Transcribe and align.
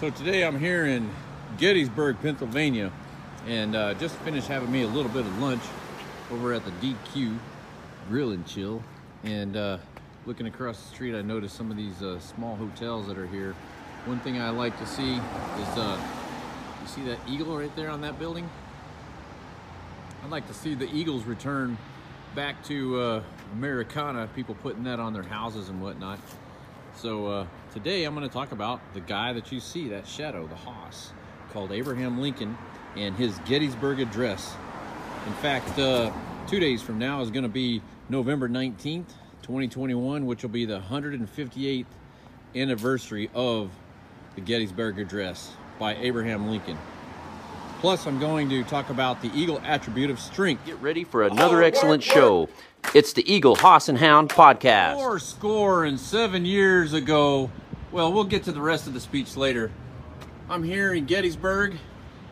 So 0.00 0.10
today 0.10 0.42
I'm 0.42 0.58
here 0.58 0.86
in 0.86 1.08
Gettysburg, 1.56 2.16
Pennsylvania, 2.20 2.90
and 3.46 3.76
uh, 3.76 3.94
just 3.94 4.16
finished 4.16 4.48
having 4.48 4.72
me 4.72 4.82
a 4.82 4.88
little 4.88 5.10
bit 5.10 5.20
of 5.20 5.38
lunch 5.38 5.62
over 6.32 6.52
at 6.52 6.64
the 6.64 6.72
DQ 6.72 7.38
Grill 8.08 8.32
and 8.32 8.44
Chill. 8.44 8.82
And 9.22 9.56
uh, 9.56 9.78
looking 10.26 10.48
across 10.48 10.82
the 10.82 10.88
street, 10.88 11.14
I 11.14 11.22
noticed 11.22 11.54
some 11.54 11.70
of 11.70 11.76
these 11.76 12.02
uh, 12.02 12.18
small 12.18 12.56
hotels 12.56 13.06
that 13.06 13.16
are 13.16 13.28
here. 13.28 13.54
One 14.06 14.18
thing 14.18 14.40
I 14.40 14.50
like 14.50 14.76
to 14.80 14.86
see 14.86 15.12
is, 15.12 15.78
uh, 15.78 15.96
you 16.82 16.88
see 16.88 17.04
that 17.04 17.20
eagle 17.28 17.56
right 17.56 17.74
there 17.76 17.88
on 17.88 18.00
that 18.00 18.18
building? 18.18 18.50
I'd 20.24 20.30
like 20.30 20.48
to 20.48 20.54
see 20.54 20.74
the 20.74 20.92
Eagles 20.92 21.22
return 21.22 21.78
back 22.34 22.64
to 22.64 23.00
uh, 23.00 23.22
Americana, 23.52 24.28
people 24.34 24.56
putting 24.56 24.82
that 24.84 24.98
on 24.98 25.12
their 25.12 25.22
houses 25.22 25.68
and 25.68 25.80
whatnot. 25.80 26.18
So 26.96 27.26
uh, 27.26 27.46
today 27.72 28.04
I'm 28.04 28.14
going 28.14 28.26
to 28.26 28.32
talk 28.32 28.52
about 28.52 28.80
the 28.94 29.00
guy 29.00 29.32
that 29.32 29.50
you 29.50 29.58
see, 29.58 29.88
that 29.88 30.06
shadow, 30.06 30.46
the 30.46 30.54
hoss, 30.54 31.12
called 31.52 31.72
Abraham 31.72 32.20
Lincoln 32.20 32.56
and 32.96 33.16
his 33.16 33.36
Gettysburg 33.40 33.98
Address. 34.00 34.54
In 35.26 35.32
fact, 35.34 35.76
uh, 35.78 36.12
two 36.46 36.60
days 36.60 36.82
from 36.82 36.98
now 36.98 37.20
is 37.20 37.30
going 37.30 37.42
to 37.42 37.48
be 37.48 37.82
November 38.08 38.48
19th, 38.48 39.08
2021, 39.42 40.24
which 40.24 40.42
will 40.42 40.50
be 40.50 40.64
the 40.64 40.80
158th 40.80 41.86
anniversary 42.54 43.28
of 43.34 43.70
the 44.36 44.40
Gettysburg 44.40 45.00
Address 45.00 45.52
by 45.80 45.96
Abraham 45.96 46.48
Lincoln. 46.48 46.78
Plus, 47.84 48.06
I'm 48.06 48.18
going 48.18 48.48
to 48.48 48.64
talk 48.64 48.88
about 48.88 49.20
the 49.20 49.30
Eagle 49.34 49.60
attribute 49.62 50.08
of 50.08 50.18
strength. 50.18 50.64
Get 50.64 50.80
ready 50.80 51.04
for 51.04 51.24
another 51.24 51.62
excellent 51.62 52.02
show. 52.02 52.48
It's 52.94 53.12
the 53.12 53.30
Eagle 53.30 53.56
Hoss 53.56 53.90
and 53.90 53.98
Hound 53.98 54.30
podcast. 54.30 54.94
Four 54.94 55.18
score 55.18 55.84
and 55.84 56.00
seven 56.00 56.46
years 56.46 56.94
ago. 56.94 57.50
Well, 57.92 58.10
we'll 58.10 58.24
get 58.24 58.44
to 58.44 58.52
the 58.52 58.60
rest 58.62 58.86
of 58.86 58.94
the 58.94 59.00
speech 59.00 59.36
later. 59.36 59.70
I'm 60.48 60.62
here 60.62 60.94
in 60.94 61.04
Gettysburg, 61.04 61.76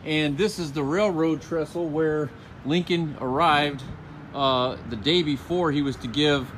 and 0.03 0.35
this 0.39 0.57
is 0.57 0.71
the 0.71 0.81
railroad 0.81 1.43
trestle 1.43 1.87
where 1.87 2.31
Lincoln 2.65 3.15
arrived 3.21 3.83
uh, 4.33 4.77
the 4.89 4.95
day 4.95 5.21
before 5.21 5.71
he 5.71 5.83
was 5.83 5.95
to 5.97 6.07
give 6.07 6.51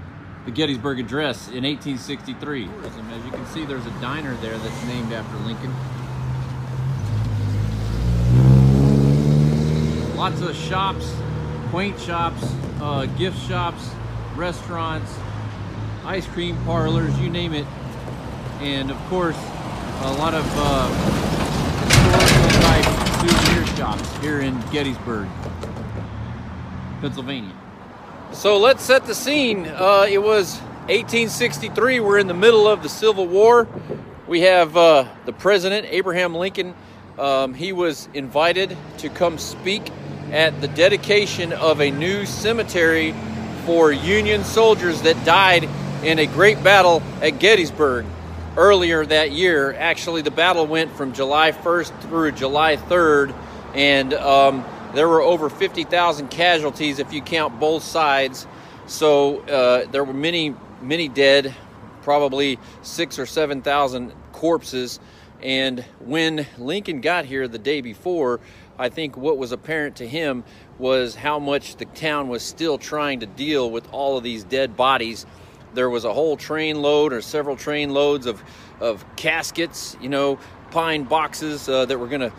the 0.46 0.52
Gettysburg 0.52 1.02
Address 1.02 1.50
in 1.50 1.66
1863. 1.66 2.70
As 2.86 3.26
you 3.26 3.32
can 3.32 3.46
see, 3.48 3.66
there's 3.66 3.86
a 3.86 4.00
diner 4.00 4.36
there 4.36 4.58
that's 4.58 4.86
named 4.86 5.12
after 5.12 5.36
Lincoln. 5.40 5.74
Lots 10.16 10.40
of 10.40 10.56
shops, 10.56 11.14
quaint 11.72 12.00
shops, 12.00 12.42
uh, 12.80 13.06
gift 13.18 13.38
shops, 13.50 13.90
restaurants, 14.38 15.14
ice 16.06 16.26
cream 16.28 16.56
parlors, 16.64 17.20
you 17.20 17.30
name 17.30 17.54
it. 17.54 17.66
And 18.62 18.92
of 18.92 18.98
course, 19.10 19.36
a 19.36 20.14
lot 20.18 20.34
of 20.34 20.46
uh, 20.56 20.88
historical 21.84 22.62
type 22.62 23.30
souvenir 23.30 23.68
shops 23.76 24.18
here 24.20 24.40
in 24.40 24.58
Gettysburg, 24.72 25.28
Pennsylvania. 27.02 27.54
So 28.32 28.58
let's 28.58 28.84
set 28.84 29.06
the 29.06 29.16
scene. 29.16 29.66
Uh, 29.68 30.08
it 30.10 30.24
was 30.24 30.60
1863. 30.88 32.00
We're 32.00 32.20
in 32.20 32.28
the 32.28 32.34
middle 32.34 32.70
of 32.70 32.84
the 32.84 32.90
Civil 32.90 33.28
War. 33.28 33.68
We 34.28 34.42
have 34.42 34.78
uh, 34.78 35.10
the 35.26 35.34
President, 35.34 35.88
Abraham 35.90 36.34
Lincoln. 36.34 36.74
Um, 37.20 37.54
he 37.54 37.74
was 37.74 38.08
invited 38.14 38.78
to 39.00 39.10
come 39.10 39.38
speak 39.38 39.92
at 40.36 40.60
the 40.60 40.68
dedication 40.68 41.54
of 41.54 41.80
a 41.80 41.90
new 41.90 42.26
cemetery 42.26 43.16
for 43.66 43.90
Union 43.90 44.44
soldiers 44.44 45.02
that 45.04 45.16
died 45.24 45.64
in 46.04 46.20
a 46.20 46.26
great 46.26 46.62
battle 46.62 47.02
at 47.22 47.40
Gettysburg 47.40 48.06
earlier 48.58 49.06
that 49.06 49.32
year. 49.32 49.74
Actually, 49.74 50.24
the 50.24 50.32
battle 50.32 50.68
went 50.68 50.92
from 50.92 51.14
July 51.14 51.54
1st 51.54 52.02
through 52.02 52.34
July 52.34 52.76
3rd, 52.76 53.34
and 53.76 54.14
um, 54.14 54.66
there 54.94 55.08
were 55.08 55.22
over 55.22 55.50
50,000 55.50 56.28
casualties 56.28 57.00
if 57.00 57.14
you 57.14 57.22
count 57.22 57.58
both 57.58 57.84
sides. 57.84 58.46
So 58.88 59.40
uh, 59.40 59.86
there 59.86 60.04
were 60.04 60.14
many, 60.14 60.54
many 60.82 61.08
dead, 61.08 61.56
probably 62.02 62.60
six 62.82 63.20
or 63.20 63.26
7,000 63.26 64.12
corpses. 64.34 65.00
And 65.42 65.82
when 66.00 66.46
Lincoln 66.58 67.02
got 67.02 67.26
here 67.26 67.48
the 67.48 67.60
day 67.60 67.82
before, 67.82 68.40
I 68.78 68.90
think 68.90 69.16
what 69.16 69.38
was 69.38 69.52
apparent 69.52 69.98
to 69.98 70.08
him 70.08 70.44
was 70.78 71.16
how 71.16 71.40
much 71.40 71.78
the 71.78 71.86
town 71.86 72.28
was 72.28 72.44
still 72.44 72.78
trying 72.78 73.22
to 73.22 73.26
deal 73.26 73.72
with 73.72 73.88
all 73.94 74.18
of 74.18 74.24
these 74.24 74.44
dead 74.44 74.76
bodies. 74.76 75.26
There 75.74 75.90
was 75.90 76.04
a 76.04 76.14
whole 76.14 76.36
train 76.36 76.82
load 76.82 77.14
or 77.14 77.22
several 77.22 77.56
train 77.56 77.92
loads 77.92 78.26
of, 78.26 78.44
of 78.82 79.06
caskets, 79.16 79.96
you 80.02 80.10
know, 80.10 80.40
pine 80.72 81.04
boxes 81.04 81.70
uh, 81.70 81.86
that 81.86 81.98
were 81.98 82.08
going 82.08 82.22
to 82.22 82.34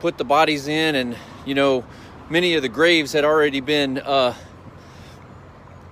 put 0.00 0.18
the 0.18 0.24
bodies 0.24 0.66
in. 0.66 0.96
And, 0.96 1.16
you 1.44 1.54
know, 1.54 1.84
many 2.30 2.54
of 2.54 2.62
the 2.62 2.68
graves 2.68 3.12
had 3.12 3.24
already 3.24 3.60
been 3.60 3.98
uh, 3.98 4.34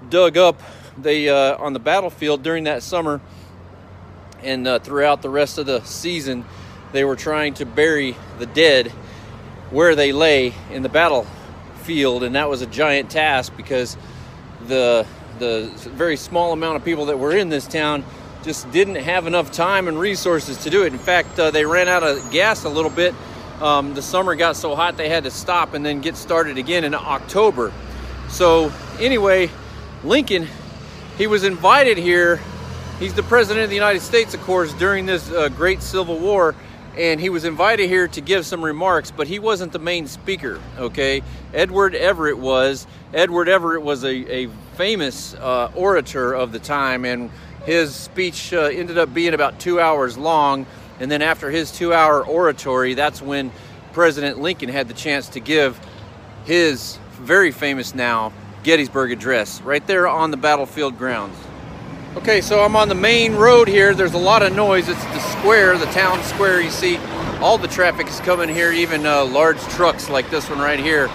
dug 0.09 0.37
up 0.37 0.61
they, 0.99 1.29
uh, 1.29 1.57
on 1.59 1.73
the 1.73 1.79
battlefield 1.79 2.43
during 2.43 2.65
that 2.65 2.83
summer. 2.83 3.21
And 4.43 4.67
uh, 4.67 4.81
throughout 4.81 5.23
the 5.23 5.31
rest 5.31 5.59
of 5.59 5.67
the 5.67 5.83
season, 5.85 6.45
they 6.93 7.05
were 7.05 7.17
trying 7.17 7.55
to 7.55 7.67
bury 7.67 8.17
the 8.39 8.47
dead 8.47 8.93
where 9.75 9.97
they 9.97 10.13
lay 10.13 10.55
in 10.71 10.85
the 10.85 10.89
battlefield, 10.89 12.23
and 12.23 12.37
that 12.37 12.49
was 12.49 12.63
a 12.63 12.67
giant 12.67 13.11
task 13.11 13.53
because 13.57 13.97
the 14.69 15.05
the 15.41 15.69
very 15.97 16.17
small 16.17 16.53
amount 16.53 16.77
of 16.77 16.85
people 16.85 17.07
that 17.07 17.19
were 17.19 17.37
in 17.37 17.49
this 17.49 17.67
town 17.67 18.05
just 18.45 18.71
didn't 18.71 18.95
have 18.95 19.27
enough 19.27 19.51
time 19.51 19.89
and 19.89 19.99
resources 19.99 20.59
to 20.59 20.71
do 20.71 20.85
it. 20.85 20.93
In 20.93 20.99
fact, 20.99 21.37
uh, 21.41 21.51
they 21.51 21.65
ran 21.65 21.89
out 21.89 22.05
of 22.05 22.31
gas 22.31 22.63
a 22.63 22.69
little 22.69 22.91
bit. 22.91 23.13
Um, 23.61 23.95
the 23.95 24.03
summer 24.03 24.37
got 24.37 24.55
so 24.55 24.77
hot 24.77 24.97
they 24.97 25.09
had 25.09 25.25
to 25.25 25.31
stop 25.33 25.75
and 25.75 25.85
then 25.85 26.01
get 26.01 26.17
started 26.17 26.57
again 26.57 26.85
in 26.85 26.95
October. 26.95 27.73
So 28.29 28.73
anyway, 29.01 29.51
Lincoln, 30.05 30.47
he 31.19 31.27
was 31.27 31.43
invited 31.43 31.99
here. 31.99 32.41
He's 33.01 33.15
the 33.15 33.25
president 33.25 33.65
of 33.65 33.71
the 33.71 33.77
United 33.77 34.03
States, 34.03 34.35
of 34.35 34.41
course, 34.43 34.73
during 34.75 35.05
this 35.05 35.29
uh, 35.33 35.49
great 35.49 35.83
Civil 35.83 36.21
War 36.21 36.55
and 36.97 37.21
he 37.21 37.29
was 37.29 37.45
invited 37.45 37.89
here 37.89 38.07
to 38.09 38.21
give 38.21 38.47
some 38.47 38.65
remarks, 38.65 39.11
but 39.11 39.27
he 39.27 39.39
wasn't 39.39 39.73
the 39.73 39.79
main 39.79 40.07
speaker, 40.07 40.61
okay? 40.79 41.23
Edward 41.53 41.95
Everett 41.95 42.39
was. 42.39 42.87
Edward 43.13 43.49
Everett 43.49 43.83
was 43.83 44.05
a, 44.05 44.45
a 44.45 44.49
famous 44.77 45.35
uh, 45.35 45.71
orator 45.75 46.33
of 46.33 46.53
the 46.53 46.59
time, 46.59 47.05
and 47.05 47.31
his 47.65 47.95
speech 47.95 48.53
uh, 48.53 48.63
ended 48.63 48.99
up 48.99 49.13
being 49.13 49.35
about 49.35 49.59
two 49.59 49.81
hours 49.81 50.17
long. 50.17 50.67
And 51.01 51.11
then 51.11 51.23
after 51.23 51.51
his 51.51 51.73
two 51.73 51.93
hour 51.93 52.25
oratory, 52.25 52.95
that's 52.95 53.21
when 53.21 53.51
President 53.93 54.41
Lincoln 54.41 54.69
had 54.69 54.87
the 54.89 54.95
chance 54.95 55.29
to 55.31 55.41
give 55.41 55.79
his 56.45 56.99
very 57.13 57.51
famous 57.51 57.95
now 57.95 58.33
Gettysburg 58.63 59.13
Address 59.13 59.61
right 59.63 59.85
there 59.87 60.07
on 60.07 60.31
the 60.31 60.37
battlefield 60.37 60.97
grounds. 60.99 61.37
Okay, 62.17 62.41
so 62.41 62.63
I'm 62.63 62.77
on 62.77 62.89
the 62.89 62.95
main 62.95 63.35
road 63.35 63.67
here. 63.67 63.93
There's 63.93 64.15
a 64.15 64.19
lot 64.19 64.45
of 64.45 64.55
noise. 64.55 64.89
It's 64.89 65.03
the 65.03 65.19
square, 65.19 65.77
the 65.77 65.87
town 65.87 66.23
square. 66.23 66.61
You 66.61 66.71
see, 66.71 66.97
all 67.41 67.59
the 67.59 67.67
traffic 67.67 68.07
is 68.07 68.21
coming 68.21 68.49
here, 68.49 68.71
even 68.71 69.05
uh, 69.05 69.25
large 69.25 69.59
trucks 69.63 70.09
like 70.09 70.31
this 70.31 70.49
one 70.49 70.61
right 70.61 70.79
here, 70.79 71.09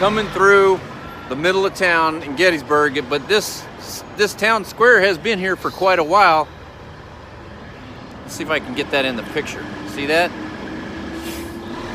coming 0.00 0.26
through 0.30 0.80
the 1.28 1.36
middle 1.36 1.64
of 1.64 1.74
town 1.74 2.20
in 2.24 2.34
Gettysburg. 2.34 3.08
But 3.08 3.28
this 3.28 3.64
this 4.16 4.34
town 4.34 4.64
square 4.64 5.00
has 5.02 5.18
been 5.18 5.38
here 5.38 5.54
for 5.54 5.70
quite 5.70 6.00
a 6.00 6.04
while. 6.04 6.48
Let's 8.22 8.34
see 8.34 8.42
if 8.42 8.50
I 8.50 8.58
can 8.58 8.74
get 8.74 8.90
that 8.90 9.04
in 9.04 9.14
the 9.14 9.22
picture. 9.22 9.64
See 9.90 10.06
that? 10.06 10.32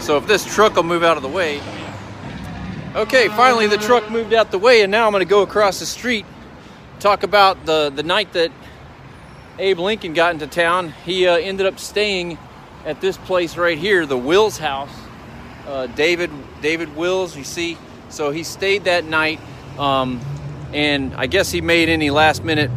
So 0.01 0.15
if 0.15 0.27
this 0.27 0.45
truck 0.45 0.77
will 0.77 0.83
move 0.83 1.03
out 1.03 1.17
of 1.17 1.23
the 1.23 1.29
way. 1.29 1.61
Okay, 2.95 3.27
finally 3.27 3.67
the 3.67 3.77
truck 3.77 4.09
moved 4.09 4.33
out 4.33 4.49
the 4.49 4.59
way, 4.59 4.81
and 4.81 4.89
now 4.89 5.07
I'm 5.07 5.11
going 5.11 5.25
to 5.25 5.29
go 5.29 5.41
across 5.41 5.79
the 5.79 5.85
street 5.85 6.25
talk 6.99 7.23
about 7.23 7.65
the, 7.65 7.91
the 7.95 8.03
night 8.03 8.33
that 8.33 8.51
Abe 9.57 9.79
Lincoln 9.79 10.13
got 10.13 10.33
into 10.33 10.47
town. 10.47 10.93
He 11.05 11.27
uh, 11.27 11.37
ended 11.37 11.65
up 11.65 11.79
staying 11.79 12.37
at 12.85 13.01
this 13.01 13.17
place 13.17 13.57
right 13.57 13.77
here, 13.77 14.05
the 14.05 14.17
Wills 14.17 14.57
House. 14.57 14.91
Uh, 15.67 15.87
David 15.87 16.31
David 16.61 16.95
Wills, 16.95 17.37
you 17.37 17.43
see. 17.43 17.77
So 18.09 18.31
he 18.31 18.43
stayed 18.43 18.85
that 18.85 19.05
night, 19.05 19.39
um, 19.77 20.19
and 20.73 21.13
I 21.13 21.27
guess 21.27 21.51
he 21.51 21.61
made 21.61 21.89
any 21.89 22.09
last 22.09 22.43
minute 22.43 22.71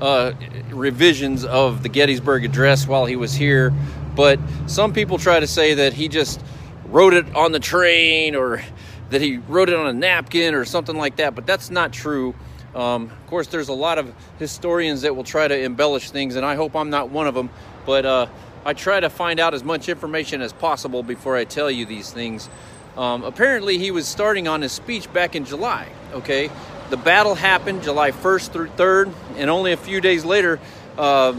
uh, 0.00 0.32
revisions 0.70 1.44
of 1.44 1.82
the 1.82 1.88
Gettysburg 1.88 2.44
Address 2.44 2.88
while 2.88 3.06
he 3.06 3.16
was 3.16 3.32
here. 3.34 3.72
But 4.16 4.40
some 4.66 4.92
people 4.92 5.18
try 5.18 5.38
to 5.38 5.46
say 5.46 5.74
that 5.74 5.92
he 5.92 6.08
just 6.08 6.42
wrote 6.86 7.14
it 7.14 7.34
on 7.36 7.52
the 7.52 7.60
train 7.60 8.34
or 8.34 8.62
that 9.10 9.20
he 9.20 9.38
wrote 9.38 9.68
it 9.68 9.76
on 9.76 9.86
a 9.86 9.92
napkin 9.92 10.54
or 10.54 10.64
something 10.64 10.96
like 10.96 11.16
that. 11.16 11.34
But 11.34 11.46
that's 11.46 11.70
not 11.70 11.92
true. 11.92 12.34
Um, 12.74 13.04
of 13.04 13.26
course, 13.26 13.48
there's 13.48 13.68
a 13.68 13.74
lot 13.74 13.98
of 13.98 14.12
historians 14.38 15.02
that 15.02 15.16
will 15.16 15.24
try 15.24 15.48
to 15.48 15.58
embellish 15.58 16.10
things, 16.10 16.36
and 16.36 16.46
I 16.46 16.54
hope 16.54 16.76
I'm 16.76 16.90
not 16.90 17.10
one 17.10 17.26
of 17.26 17.34
them. 17.34 17.50
But 17.84 18.06
uh, 18.06 18.26
I 18.64 18.74
try 18.74 19.00
to 19.00 19.10
find 19.10 19.40
out 19.40 19.54
as 19.54 19.64
much 19.64 19.88
information 19.88 20.40
as 20.42 20.52
possible 20.52 21.02
before 21.02 21.36
I 21.36 21.44
tell 21.44 21.70
you 21.70 21.86
these 21.86 22.12
things. 22.12 22.48
Um, 22.96 23.24
apparently, 23.24 23.78
he 23.78 23.90
was 23.90 24.06
starting 24.06 24.46
on 24.48 24.62
his 24.62 24.72
speech 24.72 25.12
back 25.12 25.34
in 25.34 25.44
July. 25.44 25.88
Okay, 26.12 26.50
the 26.90 26.96
battle 26.96 27.34
happened 27.34 27.82
July 27.82 28.10
1st 28.10 28.50
through 28.50 28.68
3rd, 28.68 29.12
and 29.36 29.48
only 29.48 29.72
a 29.72 29.76
few 29.76 30.00
days 30.00 30.24
later, 30.24 30.60
uh, 30.98 31.38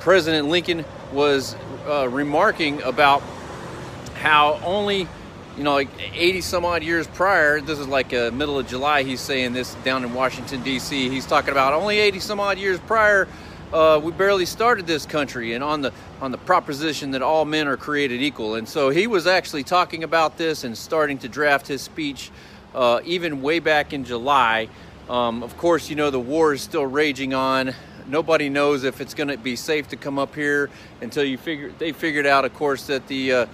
President 0.00 0.48
Lincoln 0.48 0.84
was 1.12 1.56
uh, 1.86 2.08
remarking 2.08 2.82
about 2.82 3.22
how 4.14 4.60
only 4.64 5.08
you 5.56 5.64
know, 5.64 5.74
like 5.74 5.88
80 6.14 6.40
some 6.40 6.64
odd 6.64 6.82
years 6.82 7.06
prior, 7.06 7.60
this 7.60 7.78
is 7.78 7.88
like 7.88 8.14
uh, 8.14 8.30
middle 8.30 8.58
of 8.58 8.66
July, 8.66 9.02
he's 9.02 9.20
saying 9.20 9.52
this 9.52 9.74
down 9.84 10.04
in 10.04 10.14
Washington, 10.14 10.62
D.C. 10.62 11.08
He's 11.08 11.26
talking 11.26 11.50
about 11.50 11.72
only 11.72 11.98
80 11.98 12.20
some 12.20 12.40
odd 12.40 12.58
years 12.58 12.80
prior, 12.80 13.28
uh, 13.72 14.00
we 14.02 14.10
barely 14.10 14.46
started 14.46 14.86
this 14.86 15.06
country 15.06 15.52
and 15.52 15.62
on 15.62 15.80
the 15.80 15.92
on 16.20 16.32
the 16.32 16.38
proposition 16.38 17.12
that 17.12 17.22
all 17.22 17.44
men 17.44 17.68
are 17.68 17.76
created 17.76 18.20
equal. 18.20 18.56
And 18.56 18.68
so 18.68 18.90
he 18.90 19.06
was 19.06 19.26
actually 19.26 19.62
talking 19.62 20.02
about 20.02 20.36
this 20.36 20.64
and 20.64 20.76
starting 20.76 21.18
to 21.18 21.28
draft 21.28 21.68
his 21.68 21.80
speech 21.80 22.30
uh, 22.74 23.00
even 23.04 23.42
way 23.42 23.60
back 23.60 23.92
in 23.92 24.04
July. 24.04 24.68
Um, 25.08 25.42
of 25.42 25.56
course, 25.56 25.88
you 25.88 25.96
know, 25.96 26.10
the 26.10 26.20
war 26.20 26.52
is 26.52 26.62
still 26.62 26.84
raging 26.86 27.32
on. 27.32 27.72
Nobody 28.08 28.48
knows 28.48 28.82
if 28.82 29.00
it's 29.00 29.14
going 29.14 29.28
to 29.28 29.38
be 29.38 29.54
safe 29.54 29.86
to 29.88 29.96
come 29.96 30.18
up 30.18 30.34
here 30.34 30.68
until 31.00 31.22
you 31.22 31.38
figure 31.38 31.72
they 31.78 31.92
figured 31.92 32.26
out, 32.26 32.44
of 32.44 32.52
course, 32.54 32.88
that 32.88 33.06
the 33.06 33.32
uh, 33.32 33.46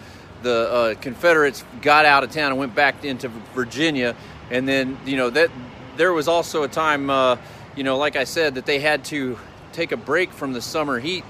the 0.47 0.73
uh, 0.73 0.95
Confederates 1.01 1.65
got 1.83 2.07
out 2.07 2.23
of 2.23 2.31
town 2.31 2.53
and 2.53 2.59
went 2.59 2.75
back 2.75 3.05
into 3.05 3.29
Virginia, 3.55 4.15
and 4.51 4.67
then 4.67 4.97
you 5.05 5.17
know 5.17 5.29
that 5.31 5.51
there 5.97 6.13
was 6.13 6.29
also 6.29 6.63
a 6.63 6.69
time, 6.69 7.11
uh, 7.11 7.37
you 7.75 7.83
know, 7.83 7.97
like 7.97 8.17
I 8.17 8.25
said, 8.25 8.55
that 8.55 8.65
they 8.65 8.79
had 8.79 9.05
to 9.07 9.39
take 9.73 9.93
a 9.93 9.97
break 9.97 10.33
from 10.33 10.53
the 10.53 10.63
summer 10.63 11.01
heat 11.01 11.25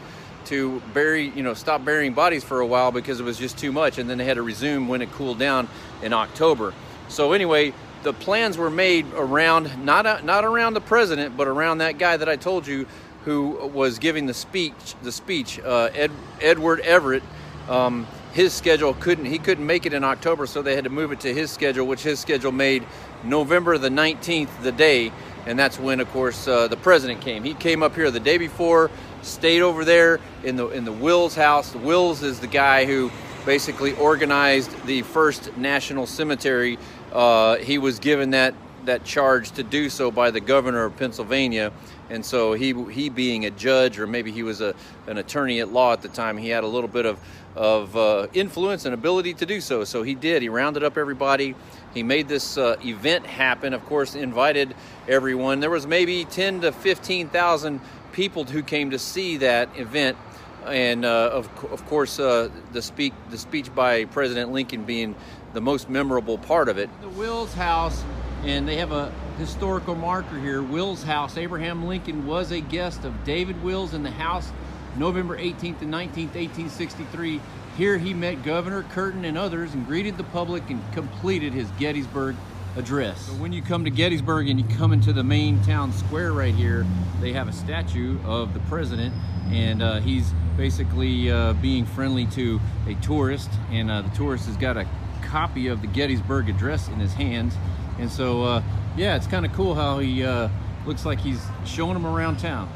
to 0.47 0.83
bury, 0.93 1.31
you 1.31 1.43
know, 1.43 1.55
stop 1.55 1.85
burying 1.85 2.13
bodies 2.13 2.45
for 2.45 2.61
a 2.61 2.67
while 2.67 2.93
because 2.93 3.19
it 3.19 3.23
was 3.25 3.39
just 3.39 3.59
too 3.59 3.73
much, 3.73 3.99
and 3.99 4.09
then 4.09 4.19
they 4.19 4.25
had 4.25 4.35
to 4.35 4.43
resume 4.43 4.87
when 4.87 5.01
it 5.03 5.11
cooled 5.13 5.39
down 5.39 5.67
in 6.03 6.13
October. 6.13 6.75
So 7.09 7.33
anyway, 7.33 7.73
the 8.03 8.13
plans 8.13 8.59
were 8.59 8.71
made 8.71 9.07
around 9.15 9.85
not 9.85 10.25
not 10.25 10.45
around 10.45 10.75
the 10.75 10.81
president, 10.83 11.37
but 11.37 11.49
around 11.49 11.79
that 11.79 11.97
guy 11.99 12.19
that 12.19 12.29
I 12.29 12.37
told 12.37 12.67
you 12.67 12.87
who 13.25 13.71
was 13.73 13.99
giving 13.99 14.27
the 14.27 14.35
speech. 14.35 14.95
The 15.03 15.11
speech, 15.11 15.59
uh, 15.59 15.89
Ed, 15.95 16.11
Edward 16.41 16.81
Everett. 16.81 17.23
Um, 17.69 18.07
his 18.37 18.53
schedule 18.53 18.93
couldn't 18.93 19.25
he 19.25 19.38
couldn't 19.38 19.65
make 19.65 19.87
it 19.87 19.94
in 19.94 20.05
October, 20.05 20.47
so 20.47 20.61
they 20.61 20.75
had 20.75 20.85
to 20.85 20.91
move 20.91 21.11
it 21.11 21.21
to 21.21 21.33
his 21.33 21.50
schedule, 21.50 21.87
which 21.87 22.03
his 22.03 22.21
schedule 22.21 22.53
made 22.53 22.87
November 23.25 23.79
the 23.79 23.88
19th, 23.88 24.50
the 24.62 24.71
day, 24.71 25.11
and 25.47 25.59
that's 25.59 25.81
when, 25.81 26.00
of 26.00 26.11
course, 26.11 26.47
uh, 26.47 26.69
the 26.69 26.77
president 26.77 27.23
came. 27.23 27.44
He 27.44 27.55
came 27.55 27.83
up 27.83 27.94
here 27.94 28.11
the 28.11 28.21
day 28.21 28.37
before, 28.37 28.91
stayed 29.23 29.62
over 29.62 29.87
there 29.87 30.21
in 30.44 30.56
the 30.56 30.69
in 30.69 30.85
the 30.85 30.93
Wills 30.93 31.35
house. 31.35 31.71
The 31.71 31.79
Wills 31.79 32.23
is 32.23 32.38
the 32.38 32.47
guy 32.47 32.85
who 32.85 33.11
basically 33.47 33.94
organized 33.94 34.71
the 34.85 35.00
first 35.00 35.56
national 35.56 36.06
cemetery. 36.06 36.79
Uh, 37.15 37.56
he 37.56 37.79
was 37.79 37.99
given 37.99 38.31
that 38.31 38.55
that 38.85 39.05
charge 39.05 39.50
to 39.53 39.62
do 39.62 39.91
so 39.91 40.11
by 40.11 40.31
the 40.31 40.41
governor 40.41 40.85
of 40.85 40.97
Pennsylvania. 40.97 41.73
And 42.09 42.25
so 42.25 42.53
he, 42.53 42.73
he 42.85 43.09
being 43.09 43.47
a 43.47 43.50
judge, 43.50 43.99
or 43.99 44.06
maybe 44.06 44.31
he 44.31 44.43
was 44.43 44.61
a, 44.61 44.75
an 45.06 45.19
attorney 45.19 45.61
at 45.61 45.73
law 45.73 45.93
at 45.93 46.03
the 46.03 46.09
time, 46.09 46.39
he 46.39 46.49
had 46.49 46.65
a 46.65 46.69
little 46.69 46.89
bit 46.89 47.05
of, 47.05 47.19
of 47.56 47.97
uh, 47.97 48.26
influence 48.35 48.85
and 48.85 48.93
ability 48.93 49.35
to 49.35 49.47
do 49.47 49.61
so. 49.61 49.82
So 49.85 50.03
he 50.03 50.14
did. 50.14 50.43
He 50.43 50.49
rounded 50.49 50.85
up 50.85 50.99
everybody. 50.99 51.55
He 51.94 52.03
made 52.03 52.29
this 52.29 52.58
uh, 52.58 52.76
event 52.85 53.26
happen. 53.26 53.73
Of 53.73 53.85
course, 53.87 54.14
invited 54.14 54.75
everyone. 55.08 55.61
There 55.61 55.70
was 55.70 55.87
maybe 55.87 56.26
10 56.26 56.61
to 56.61 56.73
15,000 56.73 57.81
people 58.12 58.44
who 58.44 58.62
came 58.62 58.91
to 58.91 58.99
see 58.99 59.38
that 59.38 59.70
event. 59.76 60.19
And 60.67 61.05
uh, 61.05 61.31
of, 61.32 61.49
of 61.73 61.87
course, 61.87 62.20
uh, 62.20 62.50
the, 62.73 62.82
speak, 62.82 63.14
the 63.31 63.38
speech 63.38 63.75
by 63.75 64.05
President 64.05 64.53
Lincoln 64.53 64.85
being 64.85 65.14
the 65.55 65.61
most 65.61 65.88
memorable 65.88 66.37
part 66.37 66.69
of 66.69 66.76
it. 66.76 66.91
The 67.00 67.08
Wills 67.11 67.55
House 67.55 68.05
and 68.44 68.69
they 68.69 68.76
have 68.76 68.93
a 68.93 69.12
historical 69.38 69.94
marker 69.94 70.38
here. 70.38 70.62
Wills 70.62 71.03
House. 71.03 71.37
Abraham 71.37 71.87
Lincoln 71.87 72.26
was 72.26 72.53
a 72.53 72.61
guest 72.61 73.05
of 73.05 73.25
David 73.25 73.61
Wills 73.62 73.93
in 73.93 74.03
the 74.03 74.11
house 74.11 74.53
November 74.98 75.37
18th 75.37 75.82
and 75.82 75.93
19th, 75.93 76.34
1863. 76.34 77.40
Here 77.76 77.98
he 77.98 78.14
met 78.14 78.43
Governor 78.43 78.82
Curtin 78.84 79.25
and 79.25 79.37
others 79.37 79.75
and 79.75 79.87
greeted 79.87 80.16
the 80.16 80.25
public 80.25 80.69
and 80.70 80.81
completed 80.93 81.52
his 81.52 81.69
Gettysburg 81.78 82.37
address. 82.76 83.20
So 83.26 83.32
when 83.34 83.52
you 83.52 83.62
come 83.62 83.84
to 83.84 83.90
Gettysburg 83.90 84.48
and 84.48 84.58
you 84.58 84.76
come 84.76 84.93
into 84.93 85.12
the 85.12 85.25
main 85.25 85.62
town 85.62 85.93
square 85.93 86.32
right 86.32 86.54
here, 86.54 86.87
they 87.20 87.32
have 87.32 87.48
a 87.48 87.52
statue 87.52 88.19
of 88.25 88.54
the 88.54 88.60
president 88.60 89.14
and 89.48 89.82
uh, 89.82 90.00
he's 90.00 90.32
basically 90.56 91.31
uh, 91.31 91.52
being 91.54 91.84
friendly 91.84 92.26
to 92.26 92.60
a 92.87 92.94
tourist 92.96 93.50
and 93.70 93.90
uh, 93.90 94.02
the 94.02 94.10
tourist 94.10 94.46
has 94.46 94.56
got 94.56 94.76
a 94.76 94.87
copy 95.22 95.69
of 95.69 95.81
the 95.81 95.87
Gettysburg 95.87 96.48
Address 96.48 96.88
in 96.88 97.00
his 97.00 97.12
hands 97.12 97.54
and 97.98 98.10
so, 98.10 98.43
uh, 98.43 98.62
yeah, 98.96 99.16
it's 99.16 99.26
kind 99.26 99.46
of 99.46 99.52
cool 99.52 99.75
how 99.75 99.98
he 99.98 100.25
uh, 100.25 100.48
looks 100.87 101.06
like 101.06 101.19
he's 101.19 101.43
showing 101.64 101.94
them 101.94 102.06
around 102.06 102.38
town. 102.38 102.69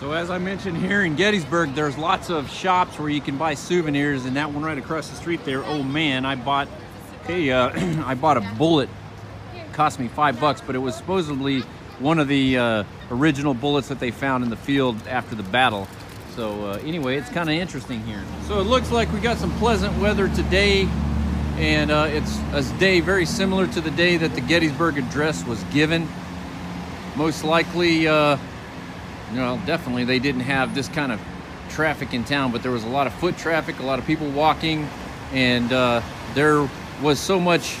So 0.00 0.12
as 0.12 0.28
I 0.28 0.38
mentioned 0.38 0.76
here 0.76 1.02
in 1.02 1.14
Gettysburg, 1.14 1.74
there's 1.74 1.96
lots 1.96 2.28
of 2.28 2.50
shops 2.50 2.98
where 2.98 3.08
you 3.08 3.20
can 3.20 3.38
buy 3.38 3.54
souvenirs, 3.54 4.24
and 4.24 4.36
that 4.36 4.52
one 4.52 4.62
right 4.64 4.76
across 4.76 5.08
the 5.08 5.16
street 5.16 5.44
there, 5.44 5.64
oh 5.64 5.82
man, 5.82 6.26
I 6.26 6.34
bought, 6.34 6.68
hey, 7.26 7.50
uh, 7.50 7.70
I 8.04 8.14
bought 8.14 8.36
a 8.36 8.40
bullet. 8.58 8.88
Cost 9.72 9.98
me 9.98 10.08
five 10.08 10.40
bucks, 10.40 10.60
but 10.60 10.74
it 10.74 10.80
was 10.80 10.94
supposedly 10.94 11.60
one 12.00 12.18
of 12.18 12.28
the 12.28 12.58
uh, 12.58 12.84
original 13.10 13.54
bullets 13.54 13.88
that 13.88 14.00
they 14.00 14.10
found 14.10 14.42
in 14.42 14.50
the 14.50 14.56
field 14.56 14.96
after 15.06 15.34
the 15.34 15.42
battle. 15.44 15.88
So 16.34 16.70
uh, 16.70 16.78
anyway, 16.84 17.16
it's 17.16 17.30
kind 17.30 17.48
of 17.48 17.54
interesting 17.54 18.02
here. 18.02 18.22
So 18.48 18.60
it 18.60 18.64
looks 18.64 18.90
like 18.90 19.12
we 19.12 19.20
got 19.20 19.38
some 19.38 19.52
pleasant 19.58 19.96
weather 20.00 20.28
today 20.28 20.88
and 21.56 21.92
uh, 21.92 22.08
it's 22.10 22.36
a 22.52 22.78
day 22.78 22.98
very 22.98 23.24
similar 23.24 23.68
to 23.68 23.80
the 23.80 23.92
day 23.92 24.16
that 24.16 24.34
the 24.34 24.40
Gettysburg 24.40 24.98
Address 24.98 25.44
was 25.44 25.62
given. 25.64 26.08
Most 27.14 27.44
likely, 27.44 28.08
know, 29.34 29.60
definitely 29.66 30.04
they 30.04 30.18
didn't 30.18 30.42
have 30.42 30.74
this 30.74 30.88
kind 30.88 31.12
of 31.12 31.20
traffic 31.70 32.14
in 32.14 32.24
town, 32.24 32.52
but 32.52 32.62
there 32.62 32.72
was 32.72 32.84
a 32.84 32.88
lot 32.88 33.06
of 33.06 33.14
foot 33.14 33.36
traffic, 33.36 33.78
a 33.80 33.82
lot 33.82 33.98
of 33.98 34.06
people 34.06 34.30
walking, 34.30 34.88
and 35.32 35.72
uh, 35.72 36.00
there 36.34 36.68
was 37.02 37.18
so 37.18 37.40
much 37.40 37.76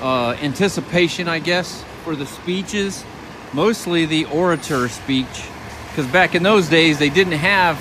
uh, 0.00 0.30
anticipation, 0.42 1.28
I 1.28 1.38
guess, 1.38 1.84
for 2.04 2.16
the 2.16 2.26
speeches, 2.26 3.04
mostly 3.52 4.06
the 4.06 4.24
orator 4.26 4.88
speech, 4.88 5.44
because 5.88 6.06
back 6.06 6.34
in 6.34 6.42
those 6.42 6.68
days 6.68 6.98
they 6.98 7.10
didn't 7.10 7.34
have, 7.34 7.80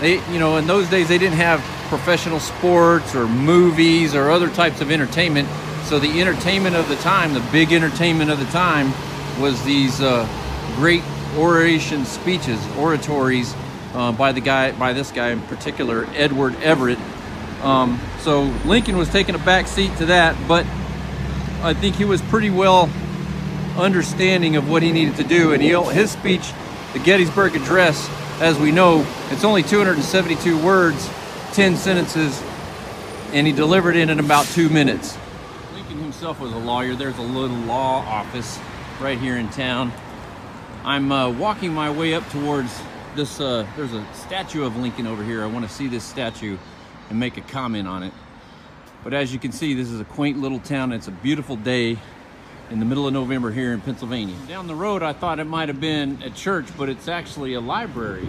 they, 0.00 0.14
you 0.32 0.38
know, 0.38 0.56
in 0.56 0.66
those 0.66 0.88
days 0.88 1.08
they 1.08 1.18
didn't 1.18 1.38
have 1.38 1.60
professional 1.88 2.40
sports 2.40 3.14
or 3.14 3.26
movies 3.26 4.14
or 4.14 4.30
other 4.30 4.48
types 4.48 4.80
of 4.80 4.90
entertainment. 4.90 5.48
So 5.84 5.98
the 5.98 6.20
entertainment 6.20 6.76
of 6.76 6.88
the 6.88 6.96
time, 6.96 7.34
the 7.34 7.46
big 7.52 7.72
entertainment 7.72 8.30
of 8.30 8.38
the 8.38 8.46
time, 8.46 8.92
was 9.40 9.62
these 9.64 10.00
uh, 10.00 10.26
great 10.76 11.02
oration 11.36 12.04
speeches, 12.04 12.60
oratories 12.76 13.54
uh, 13.94 14.12
by 14.12 14.32
the 14.32 14.40
guy, 14.40 14.72
by 14.72 14.92
this 14.92 15.10
guy 15.12 15.30
in 15.30 15.40
particular, 15.42 16.06
Edward 16.14 16.54
Everett. 16.62 16.98
Um, 17.62 18.00
so 18.20 18.42
Lincoln 18.64 18.96
was 18.96 19.08
taking 19.08 19.34
a 19.34 19.38
back 19.38 19.66
seat 19.66 19.96
to 19.98 20.06
that, 20.06 20.36
but 20.48 20.66
I 21.62 21.74
think 21.74 21.96
he 21.96 22.04
was 22.04 22.20
pretty 22.22 22.50
well 22.50 22.90
understanding 23.76 24.56
of 24.56 24.68
what 24.68 24.82
he 24.82 24.92
needed 24.92 25.16
to 25.16 25.24
do, 25.24 25.52
and 25.52 25.62
he, 25.62 25.70
his 25.70 26.10
speech, 26.10 26.52
the 26.92 26.98
Gettysburg 26.98 27.54
Address, 27.56 28.10
as 28.40 28.58
we 28.58 28.72
know, 28.72 29.06
it's 29.30 29.44
only 29.44 29.62
272 29.62 30.62
words, 30.62 31.08
10 31.52 31.76
sentences, 31.76 32.42
and 33.32 33.46
he 33.46 33.52
delivered 33.52 33.96
it 33.96 34.10
in 34.10 34.18
about 34.18 34.44
two 34.46 34.68
minutes. 34.68 35.16
Lincoln 35.74 35.98
himself 35.98 36.40
was 36.40 36.52
a 36.52 36.58
lawyer. 36.58 36.94
There's 36.94 37.18
a 37.18 37.22
little 37.22 37.56
law 37.58 38.00
office 38.00 38.58
right 39.00 39.18
here 39.18 39.36
in 39.36 39.48
town. 39.50 39.92
I'm 40.84 41.12
uh, 41.12 41.30
walking 41.30 41.72
my 41.72 41.90
way 41.90 42.12
up 42.12 42.28
towards 42.30 42.76
this, 43.14 43.40
uh, 43.40 43.64
there's 43.76 43.92
a 43.92 44.04
statue 44.14 44.64
of 44.64 44.76
Lincoln 44.76 45.06
over 45.06 45.22
here. 45.22 45.44
I 45.44 45.46
want 45.46 45.64
to 45.64 45.72
see 45.72 45.86
this 45.86 46.02
statue 46.02 46.58
and 47.08 47.20
make 47.20 47.36
a 47.36 47.40
comment 47.40 47.86
on 47.86 48.02
it. 48.02 48.12
But 49.04 49.14
as 49.14 49.32
you 49.32 49.38
can 49.38 49.52
see, 49.52 49.74
this 49.74 49.90
is 49.90 50.00
a 50.00 50.04
quaint 50.04 50.40
little 50.40 50.58
town. 50.58 50.90
It's 50.90 51.06
a 51.06 51.12
beautiful 51.12 51.54
day 51.54 51.98
in 52.68 52.80
the 52.80 52.84
middle 52.84 53.06
of 53.06 53.12
November 53.12 53.52
here 53.52 53.72
in 53.72 53.80
Pennsylvania. 53.80 54.34
Down 54.48 54.66
the 54.66 54.74
road, 54.74 55.04
I 55.04 55.12
thought 55.12 55.38
it 55.38 55.44
might 55.44 55.68
have 55.68 55.80
been 55.80 56.20
a 56.24 56.30
church, 56.30 56.66
but 56.76 56.88
it's 56.88 57.06
actually 57.06 57.54
a 57.54 57.60
library 57.60 58.26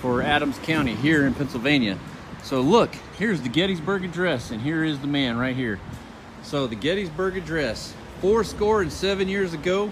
for 0.00 0.22
Adams 0.22 0.58
County 0.60 0.94
here 0.94 1.26
in 1.26 1.34
Pennsylvania. 1.34 1.98
So 2.44 2.60
look, 2.60 2.94
here's 3.18 3.40
the 3.40 3.48
Gettysburg 3.48 4.04
Address, 4.04 4.52
and 4.52 4.62
here 4.62 4.84
is 4.84 5.00
the 5.00 5.08
man 5.08 5.36
right 5.36 5.56
here. 5.56 5.80
So 6.42 6.68
the 6.68 6.76
Gettysburg 6.76 7.36
Address, 7.36 7.92
four 8.20 8.44
score 8.44 8.82
and 8.82 8.92
seven 8.92 9.26
years 9.26 9.52
ago, 9.52 9.90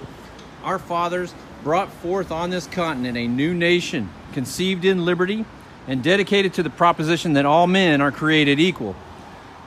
our 0.62 0.78
fathers 0.78 1.34
brought 1.62 1.92
forth 1.92 2.30
on 2.30 2.50
this 2.50 2.66
continent 2.66 3.16
a 3.16 3.26
new 3.26 3.54
nation, 3.54 4.08
conceived 4.32 4.84
in 4.84 5.04
liberty 5.04 5.44
and 5.86 6.02
dedicated 6.02 6.54
to 6.54 6.62
the 6.62 6.70
proposition 6.70 7.34
that 7.34 7.46
all 7.46 7.66
men 7.66 8.00
are 8.00 8.12
created 8.12 8.58
equal. 8.58 8.96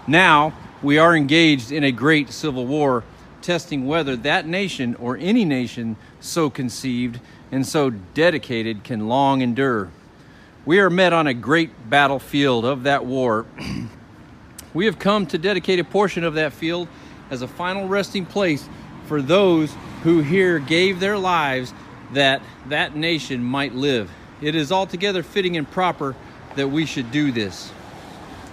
Now 0.07 0.53
we 0.81 0.97
are 0.97 1.15
engaged 1.15 1.71
in 1.71 1.83
a 1.83 1.91
great 1.91 2.29
civil 2.31 2.65
war, 2.65 3.03
testing 3.41 3.85
whether 3.85 4.15
that 4.17 4.47
nation 4.47 4.95
or 4.95 5.17
any 5.17 5.45
nation 5.45 5.95
so 6.19 6.49
conceived 6.49 7.19
and 7.51 7.65
so 7.65 7.89
dedicated 7.89 8.83
can 8.83 9.07
long 9.07 9.41
endure. 9.41 9.89
We 10.65 10.79
are 10.79 10.89
met 10.89 11.13
on 11.13 11.27
a 11.27 11.33
great 11.33 11.89
battlefield 11.89 12.65
of 12.65 12.83
that 12.83 13.05
war. 13.05 13.45
we 14.73 14.85
have 14.85 14.99
come 14.99 15.25
to 15.27 15.37
dedicate 15.37 15.79
a 15.79 15.83
portion 15.83 16.23
of 16.23 16.35
that 16.35 16.53
field 16.53 16.87
as 17.31 17.41
a 17.41 17.47
final 17.47 17.87
resting 17.87 18.25
place 18.25 18.67
for 19.09 19.21
those 19.23 19.75
who 20.03 20.21
here 20.21 20.59
gave 20.59 20.99
their 20.99 21.17
lives 21.17 21.73
that 22.13 22.43
that 22.67 22.95
nation 22.95 23.43
might 23.43 23.73
live. 23.73 24.09
It 24.39 24.53
is 24.53 24.71
altogether 24.71 25.23
fitting 25.23 25.57
and 25.57 25.69
proper 25.69 26.15
that 26.55 26.69
we 26.69 26.85
should 26.85 27.11
do 27.11 27.31
this. 27.31 27.71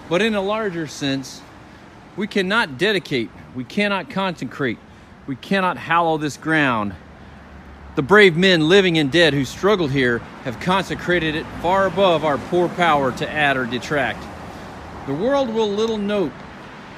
But 0.08 0.22
in 0.22 0.34
a 0.34 0.40
larger 0.40 0.86
sense, 0.86 1.42
we 2.16 2.26
cannot 2.26 2.78
dedicate, 2.78 3.30
we 3.54 3.64
cannot 3.64 4.08
consecrate, 4.08 4.78
we 5.26 5.36
cannot 5.36 5.76
hallow 5.76 6.16
this 6.16 6.38
ground. 6.38 6.94
The 7.94 8.02
brave 8.02 8.34
men 8.34 8.66
living 8.66 8.96
and 8.96 9.12
dead 9.12 9.34
who 9.34 9.44
struggled 9.44 9.90
here 9.90 10.20
have 10.44 10.58
consecrated 10.60 11.34
it 11.34 11.44
far 11.60 11.86
above 11.86 12.24
our 12.24 12.38
poor 12.38 12.70
power 12.70 13.12
to 13.12 13.30
add 13.30 13.58
or 13.58 13.66
detract. 13.66 14.24
The 15.06 15.14
world 15.14 15.50
will 15.52 15.68
little 15.68 15.98
note 15.98 16.32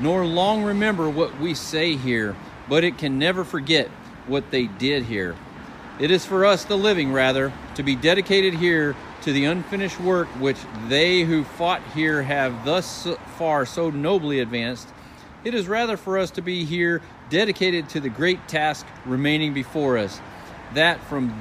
nor 0.00 0.24
long 0.24 0.62
remember 0.62 1.10
what 1.10 1.38
we 1.40 1.54
say 1.54 1.96
here, 1.96 2.36
but 2.68 2.84
it 2.84 2.98
can 2.98 3.18
never 3.18 3.44
forget 3.44 3.88
what 4.26 4.50
they 4.50 4.66
did 4.66 5.04
here. 5.04 5.36
It 5.98 6.10
is 6.10 6.24
for 6.24 6.44
us, 6.44 6.64
the 6.64 6.76
living, 6.76 7.12
rather, 7.12 7.52
to 7.74 7.82
be 7.82 7.96
dedicated 7.96 8.54
here 8.54 8.94
to 9.22 9.32
the 9.32 9.46
unfinished 9.46 10.00
work 10.00 10.28
which 10.38 10.58
they 10.88 11.22
who 11.22 11.42
fought 11.42 11.82
here 11.94 12.22
have 12.22 12.64
thus 12.64 13.08
far 13.36 13.66
so 13.66 13.90
nobly 13.90 14.38
advanced. 14.38 14.88
It 15.44 15.54
is 15.54 15.66
rather 15.66 15.96
for 15.96 16.18
us 16.18 16.30
to 16.32 16.42
be 16.42 16.64
here 16.64 17.02
dedicated 17.30 17.88
to 17.90 18.00
the 18.00 18.08
great 18.08 18.46
task 18.48 18.86
remaining 19.04 19.54
before 19.54 19.98
us, 19.98 20.20
that 20.74 21.02
from 21.04 21.34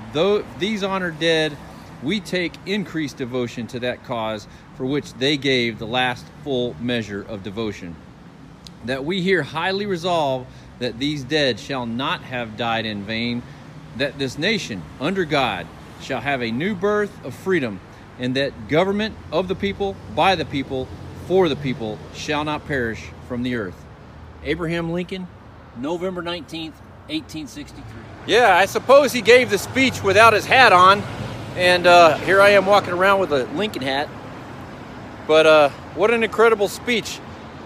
these 0.60 0.84
honored 0.84 1.20
dead 1.20 1.56
we 2.02 2.20
take 2.20 2.54
increased 2.66 3.18
devotion 3.18 3.68
to 3.68 3.80
that 3.80 4.04
cause 4.06 4.48
for 4.76 4.86
which 4.86 5.14
they 5.16 5.38
gave 5.38 5.80
the 5.80 5.88
last 5.88 6.26
full 6.44 6.76
measure 6.80 7.24
of 7.24 7.44
devotion. 7.44 7.96
That 8.86 9.06
we 9.06 9.22
here 9.22 9.44
highly 9.44 9.86
resolve 9.86 10.46
that 10.80 11.00
these 11.00 11.24
dead 11.24 11.60
shall 11.60 11.86
not 11.86 12.22
have 12.22 12.58
died 12.58 12.86
in 12.86 13.04
vain, 13.04 13.42
that 13.98 14.20
this 14.20 14.38
nation, 14.38 14.82
under 15.00 15.26
God, 15.26 15.68
shall 16.02 16.22
have 16.22 16.42
a 16.42 16.52
new 16.52 16.76
birth 16.76 17.26
of 17.26 17.34
freedom, 17.34 17.80
and 18.20 18.36
that 18.36 18.68
government 18.68 19.16
of 19.32 19.48
the 19.48 19.56
people, 19.56 19.96
by 20.16 20.36
the 20.36 20.46
people, 20.46 20.88
for 21.26 21.50
the 21.50 21.56
people, 21.56 21.98
shall 22.14 22.44
not 22.44 22.66
perish 22.66 23.10
from 23.28 23.44
the 23.44 23.56
earth. 23.56 23.86
Abraham 24.44 24.92
Lincoln, 24.92 25.28
November 25.78 26.22
19th, 26.22 26.74
1863. 27.10 27.84
Yeah, 28.28 28.56
I 28.56 28.66
suppose 28.66 29.14
he 29.14 29.22
gave 29.22 29.50
the 29.50 29.58
speech 29.58 30.04
without 30.04 30.34
his 30.34 30.46
hat 30.46 30.74
on, 30.74 31.02
and 31.56 31.88
uh, 31.88 32.18
here 32.20 32.42
I 32.42 32.50
am 32.50 32.66
walking 32.66 32.94
around 32.94 33.20
with 33.20 33.32
a 33.32 33.46
Lincoln 33.56 33.82
hat. 33.82 34.10
But 35.28 35.46
uh, 35.46 35.70
what 35.96 36.12
an 36.12 36.24
incredible 36.24 36.68
speech. 36.68 37.20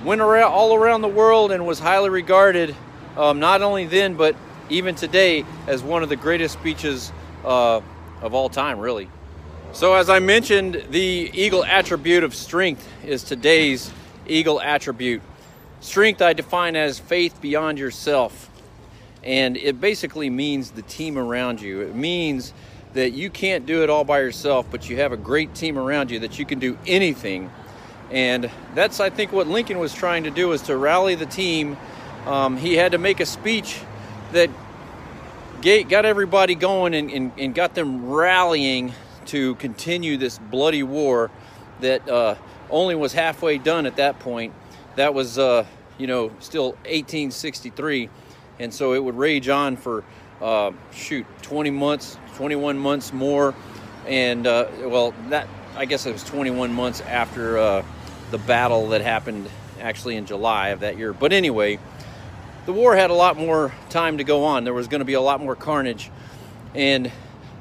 Went 0.03 0.21
around, 0.21 0.51
all 0.51 0.73
around 0.73 1.01
the 1.01 1.07
world 1.07 1.51
and 1.51 1.65
was 1.67 1.77
highly 1.77 2.09
regarded, 2.09 2.75
um, 3.17 3.39
not 3.39 3.61
only 3.61 3.85
then, 3.85 4.15
but 4.15 4.35
even 4.69 4.95
today, 4.95 5.45
as 5.67 5.83
one 5.83 6.03
of 6.03 6.09
the 6.09 6.15
greatest 6.15 6.53
speeches 6.53 7.11
uh, 7.43 7.81
of 8.21 8.33
all 8.33 8.49
time, 8.49 8.79
really. 8.79 9.09
So, 9.73 9.93
as 9.93 10.09
I 10.09 10.19
mentioned, 10.19 10.85
the 10.89 11.31
eagle 11.33 11.63
attribute 11.63 12.23
of 12.23 12.35
strength 12.35 12.87
is 13.05 13.23
today's 13.23 13.91
eagle 14.27 14.59
attribute. 14.59 15.21
Strength 15.79 16.21
I 16.21 16.33
define 16.33 16.75
as 16.75 16.99
faith 16.99 17.39
beyond 17.41 17.79
yourself. 17.79 18.49
And 19.23 19.55
it 19.55 19.79
basically 19.79 20.29
means 20.29 20.71
the 20.71 20.81
team 20.81 21.17
around 21.17 21.61
you. 21.61 21.81
It 21.81 21.95
means 21.95 22.53
that 22.93 23.11
you 23.11 23.29
can't 23.29 23.65
do 23.65 23.83
it 23.83 23.89
all 23.89 24.03
by 24.03 24.19
yourself, 24.19 24.67
but 24.69 24.89
you 24.89 24.97
have 24.97 25.11
a 25.11 25.17
great 25.17 25.55
team 25.55 25.77
around 25.77 26.11
you 26.11 26.19
that 26.19 26.37
you 26.37 26.45
can 26.45 26.59
do 26.59 26.77
anything. 26.85 27.49
And 28.09 28.51
that's, 28.75 28.99
I 28.99 29.09
think, 29.09 29.31
what 29.31 29.47
Lincoln 29.47 29.79
was 29.79 29.93
trying 29.93 30.23
to 30.23 30.31
do 30.31 30.49
was 30.49 30.63
to 30.63 30.75
rally 30.75 31.15
the 31.15 31.25
team. 31.25 31.77
Um, 32.25 32.57
he 32.57 32.75
had 32.75 32.91
to 32.91 32.97
make 32.97 33.19
a 33.19 33.25
speech 33.25 33.81
that 34.31 34.49
got 35.61 36.05
everybody 36.05 36.55
going 36.55 36.93
and, 36.93 37.11
and, 37.11 37.31
and, 37.37 37.53
got 37.53 37.75
them 37.75 38.09
rallying 38.09 38.93
to 39.27 39.55
continue 39.55 40.17
this 40.17 40.39
bloody 40.39 40.83
war 40.83 41.29
that 41.81 42.07
uh, 42.09 42.35
only 42.69 42.95
was 42.95 43.13
halfway 43.13 43.57
done 43.57 43.85
at 43.85 43.97
that 43.97 44.19
point. 44.19 44.53
That 44.95 45.13
was, 45.13 45.37
uh, 45.37 45.65
you 45.97 46.07
know, 46.07 46.31
still 46.39 46.71
1863. 46.85 48.09
And 48.59 48.73
so 48.73 48.93
it 48.93 49.03
would 49.03 49.15
rage 49.15 49.49
on 49.49 49.77
for, 49.77 50.03
uh, 50.41 50.71
shoot, 50.93 51.25
20 51.43 51.69
months, 51.71 52.17
21 52.35 52.77
months 52.77 53.13
more. 53.13 53.53
And, 54.07 54.47
uh, 54.47 54.67
well, 54.85 55.13
that, 55.29 55.47
I 55.75 55.85
guess 55.85 56.05
it 56.05 56.11
was 56.11 56.23
21 56.23 56.73
months 56.73 57.01
after 57.01 57.57
uh, 57.57 57.85
the 58.31 58.37
battle 58.39 58.89
that 58.89 59.01
happened 59.01 59.47
actually 59.79 60.15
in 60.15 60.25
July 60.25 60.69
of 60.69 60.81
that 60.81 60.97
year. 60.97 61.13
But 61.13 61.33
anyway, 61.33 61.79
the 62.65 62.73
war 62.73 62.95
had 62.95 63.09
a 63.09 63.13
lot 63.13 63.37
more 63.37 63.73
time 63.89 64.17
to 64.19 64.23
go 64.23 64.43
on. 64.43 64.63
There 64.63 64.73
was 64.73 64.87
going 64.87 64.99
to 64.99 65.05
be 65.05 65.13
a 65.13 65.21
lot 65.21 65.41
more 65.41 65.55
carnage. 65.55 66.11
And 66.75 67.11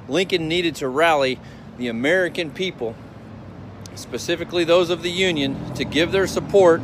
Lincoln 0.08 0.48
needed 0.48 0.76
to 0.76 0.88
rally 0.88 1.38
the 1.78 1.88
American 1.88 2.50
people, 2.50 2.94
specifically 3.94 4.64
those 4.64 4.90
of 4.90 5.02
the 5.02 5.10
Union, 5.10 5.74
to 5.74 5.84
give 5.84 6.12
their 6.12 6.26
support 6.26 6.82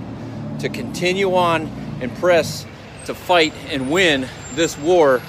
to 0.61 0.69
continue 0.69 1.35
on 1.35 1.67
and 2.01 2.15
press 2.17 2.65
to 3.05 3.15
fight 3.15 3.53
and 3.69 3.91
win 3.91 4.29
this 4.55 4.79
war 4.79 5.21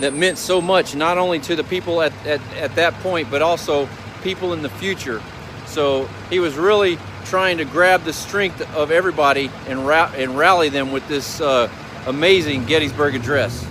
that 0.00 0.14
meant 0.14 0.38
so 0.38 0.60
much, 0.60 0.94
not 0.94 1.18
only 1.18 1.38
to 1.40 1.56
the 1.56 1.64
people 1.64 2.00
at, 2.02 2.12
at, 2.26 2.40
at 2.54 2.74
that 2.76 2.94
point, 2.94 3.30
but 3.30 3.42
also 3.42 3.88
people 4.22 4.52
in 4.52 4.62
the 4.62 4.68
future. 4.68 5.20
So 5.66 6.08
he 6.30 6.38
was 6.38 6.56
really 6.56 6.98
trying 7.24 7.58
to 7.58 7.64
grab 7.64 8.04
the 8.04 8.12
strength 8.12 8.60
of 8.74 8.90
everybody 8.90 9.50
and, 9.66 9.86
ra- 9.86 10.12
and 10.16 10.36
rally 10.36 10.68
them 10.68 10.92
with 10.92 11.06
this 11.08 11.40
uh, 11.40 11.68
amazing 12.06 12.64
Gettysburg 12.66 13.14
Address. 13.14 13.66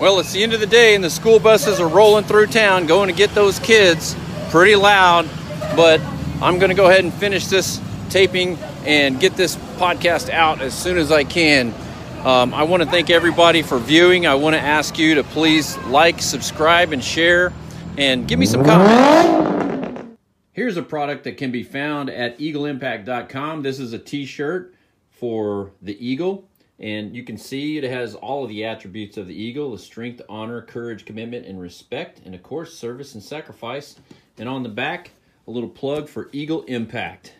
Well, 0.00 0.18
it's 0.18 0.32
the 0.32 0.42
end 0.42 0.52
of 0.52 0.60
the 0.60 0.66
day, 0.66 0.94
and 0.94 1.04
the 1.04 1.10
school 1.10 1.38
buses 1.38 1.80
are 1.80 1.88
rolling 1.88 2.24
through 2.24 2.48
town 2.48 2.86
going 2.86 3.08
to 3.08 3.14
get 3.14 3.30
those 3.30 3.58
kids 3.58 4.16
pretty 4.50 4.76
loud. 4.76 5.28
But 5.76 6.00
I'm 6.42 6.58
going 6.58 6.70
to 6.70 6.74
go 6.74 6.88
ahead 6.88 7.04
and 7.04 7.14
finish 7.14 7.46
this 7.46 7.80
taping 8.10 8.58
and 8.84 9.18
get 9.20 9.34
this 9.36 9.56
podcast 9.76 10.30
out 10.30 10.60
as 10.60 10.76
soon 10.76 10.98
as 10.98 11.10
I 11.12 11.24
can. 11.24 11.72
Um, 12.24 12.54
I 12.54 12.64
want 12.64 12.82
to 12.82 12.88
thank 12.88 13.10
everybody 13.10 13.62
for 13.62 13.78
viewing. 13.78 14.26
I 14.26 14.34
want 14.34 14.54
to 14.54 14.60
ask 14.60 14.98
you 14.98 15.16
to 15.16 15.24
please 15.24 15.76
like, 15.84 16.20
subscribe, 16.22 16.92
and 16.92 17.02
share, 17.02 17.52
and 17.96 18.26
give 18.26 18.38
me 18.38 18.46
some 18.46 18.64
comments. 18.64 20.18
Here's 20.52 20.76
a 20.76 20.82
product 20.82 21.24
that 21.24 21.36
can 21.36 21.50
be 21.50 21.62
found 21.62 22.08
at 22.10 22.38
eagleimpact.com. 22.38 23.62
This 23.62 23.78
is 23.78 23.92
a 23.92 23.98
t 23.98 24.24
shirt 24.24 24.74
for 25.10 25.72
the 25.82 25.96
Eagle. 26.04 26.48
And 26.80 27.14
you 27.14 27.22
can 27.22 27.38
see 27.38 27.78
it 27.78 27.84
has 27.84 28.14
all 28.16 28.42
of 28.42 28.48
the 28.48 28.64
attributes 28.64 29.16
of 29.16 29.28
the 29.28 29.34
eagle 29.34 29.72
the 29.72 29.78
strength, 29.78 30.20
honor, 30.28 30.60
courage, 30.60 31.04
commitment, 31.04 31.46
and 31.46 31.60
respect, 31.60 32.20
and 32.24 32.34
of 32.34 32.42
course, 32.42 32.74
service 32.74 33.14
and 33.14 33.22
sacrifice. 33.22 33.96
And 34.38 34.48
on 34.48 34.62
the 34.62 34.68
back, 34.68 35.12
a 35.46 35.50
little 35.50 35.68
plug 35.68 36.08
for 36.08 36.30
Eagle 36.32 36.62
Impact. 36.62 37.34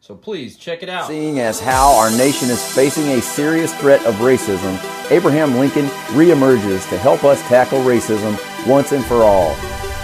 So 0.00 0.14
please 0.14 0.56
check 0.56 0.82
it 0.82 0.88
out. 0.88 1.08
Seeing 1.08 1.40
as 1.40 1.60
how 1.60 1.94
our 1.96 2.10
nation 2.10 2.48
is 2.48 2.74
facing 2.74 3.08
a 3.08 3.20
serious 3.20 3.74
threat 3.74 4.04
of 4.06 4.14
racism, 4.14 4.78
Abraham 5.10 5.56
Lincoln 5.56 5.86
reemerges 6.14 6.88
to 6.88 6.96
help 6.96 7.22
us 7.24 7.42
tackle 7.48 7.80
racism 7.80 8.38
once 8.66 8.92
and 8.92 9.04
for 9.04 9.22
all. 9.22 9.54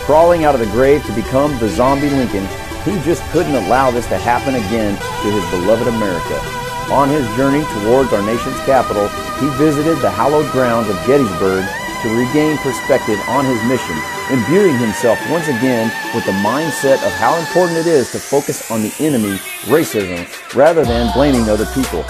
Crawling 0.05 0.45
out 0.45 0.55
of 0.55 0.61
the 0.61 0.67
grave 0.67 1.05
to 1.07 1.15
become 1.15 1.59
the 1.59 1.69
zombie 1.71 2.11
Lincoln, 2.11 2.47
he 2.85 3.01
just 3.05 3.23
couldn't 3.31 3.55
allow 3.55 3.91
this 3.91 4.07
to 4.09 4.19
happen 4.19 4.55
again 4.55 4.95
to 4.97 5.31
his 5.31 5.51
beloved 5.51 5.89
America. 5.89 6.56
On 6.91 7.09
his 7.09 7.27
journey 7.35 7.65
towards 7.83 8.13
our 8.13 8.23
nation's 8.23 8.59
capital, 8.61 9.09
he 9.41 9.49
visited 9.59 9.99
the 9.99 10.11
hallowed 10.11 10.51
grounds 10.53 10.89
of 10.89 10.95
Gettysburg 11.05 11.67
to 12.03 12.17
regain 12.17 12.57
perspective 12.59 13.19
on 13.27 13.45
his 13.45 13.61
mission, 13.65 13.99
imbuing 14.31 14.79
himself 14.79 15.19
once 15.29 15.49
again 15.49 15.91
with 16.15 16.25
the 16.27 16.39
mindset 16.47 17.05
of 17.05 17.13
how 17.15 17.37
important 17.39 17.77
it 17.77 17.89
is 17.89 18.13
to 18.13 18.21
focus 18.21 18.71
on 18.71 18.83
the 18.83 18.95
enemy, 19.01 19.37
racism, 19.67 20.23
rather 20.55 20.85
than 20.85 21.13
blaming 21.13 21.49
other 21.49 21.67
people. 21.75 22.05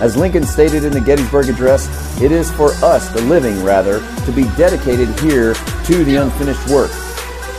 As 0.00 0.18
Lincoln 0.18 0.44
stated 0.44 0.84
in 0.84 0.92
the 0.92 1.00
Gettysburg 1.00 1.48
Address, 1.48 1.88
it 2.20 2.30
is 2.30 2.50
for 2.50 2.72
us, 2.84 3.08
the 3.08 3.22
living 3.22 3.64
rather, 3.64 4.00
to 4.26 4.32
be 4.32 4.44
dedicated 4.58 5.08
here 5.20 5.54
to 5.54 6.04
the 6.04 6.16
unfinished 6.16 6.68
work. 6.68 6.90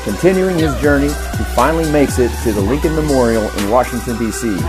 Continuing 0.03 0.60
his 0.60 0.80
journey, 0.80 1.08
he 1.08 1.44
finally 1.56 1.91
makes 1.91 2.20
it 2.20 2.32
to 2.44 2.53
the 2.53 2.62
Lincoln 2.62 2.96
Memorial 2.96 3.50
in 3.58 3.70
Washington, 3.72 4.18
D.C. 4.20 4.60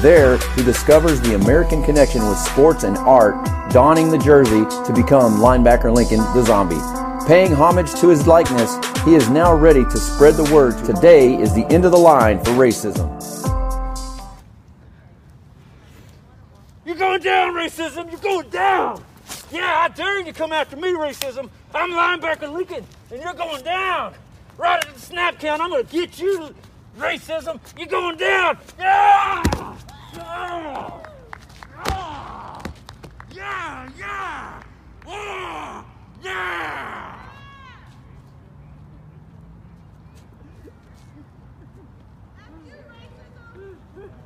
There, 0.00 0.38
he 0.54 0.62
discovers 0.62 1.20
the 1.20 1.34
American 1.34 1.82
connection 1.82 2.26
with 2.26 2.38
sports 2.38 2.84
and 2.84 2.96
art, 2.98 3.34
donning 3.70 4.10
the 4.10 4.18
jersey 4.18 4.64
to 4.86 4.92
become 4.94 5.38
linebacker 5.38 5.94
Lincoln 5.94 6.18
the 6.34 6.42
Zombie. 6.42 6.80
Paying 7.26 7.52
homage 7.52 7.94
to 8.00 8.08
his 8.08 8.26
likeness, 8.26 8.76
he 9.04 9.14
is 9.14 9.30
now 9.30 9.54
ready 9.54 9.84
to 9.84 9.96
spread 9.96 10.34
the 10.34 10.44
word 10.54 10.76
today 10.84 11.34
is 11.34 11.54
the 11.54 11.64
end 11.66 11.84
of 11.84 11.92
the 11.92 11.98
line 11.98 12.38
for 12.44 12.50
racism. 12.50 13.08
You're 16.84 16.96
going 16.96 17.22
down, 17.22 17.54
racism! 17.54 18.10
You're 18.10 18.20
going 18.20 18.50
down! 18.50 19.02
Yeah, 19.50 19.84
I 19.84 19.88
dare 19.88 20.18
you 20.18 20.24
to 20.26 20.32
come 20.32 20.52
after 20.52 20.76
me, 20.76 20.88
racism! 20.92 21.48
I'm 21.74 21.90
linebacker 21.92 22.52
Lincoln, 22.52 22.84
and 23.10 23.22
you're 23.22 23.32
going 23.32 23.64
down! 23.64 24.14
Right 24.58 24.84
at 24.84 24.94
the 24.94 25.00
snap 25.00 25.38
count, 25.38 25.62
I'm 25.62 25.70
gonna 25.70 25.84
get 25.84 26.20
you, 26.20 26.54
racism! 26.96 27.60
You're 27.76 27.86
going 27.88 28.16
down! 28.16 28.58
Yeah! 28.78 29.42
Yeah! 30.14 31.00
Yeah! 33.30 33.90
Yeah! 33.98 34.62
Yeah! 35.06 35.84
Yeah! 36.22 37.24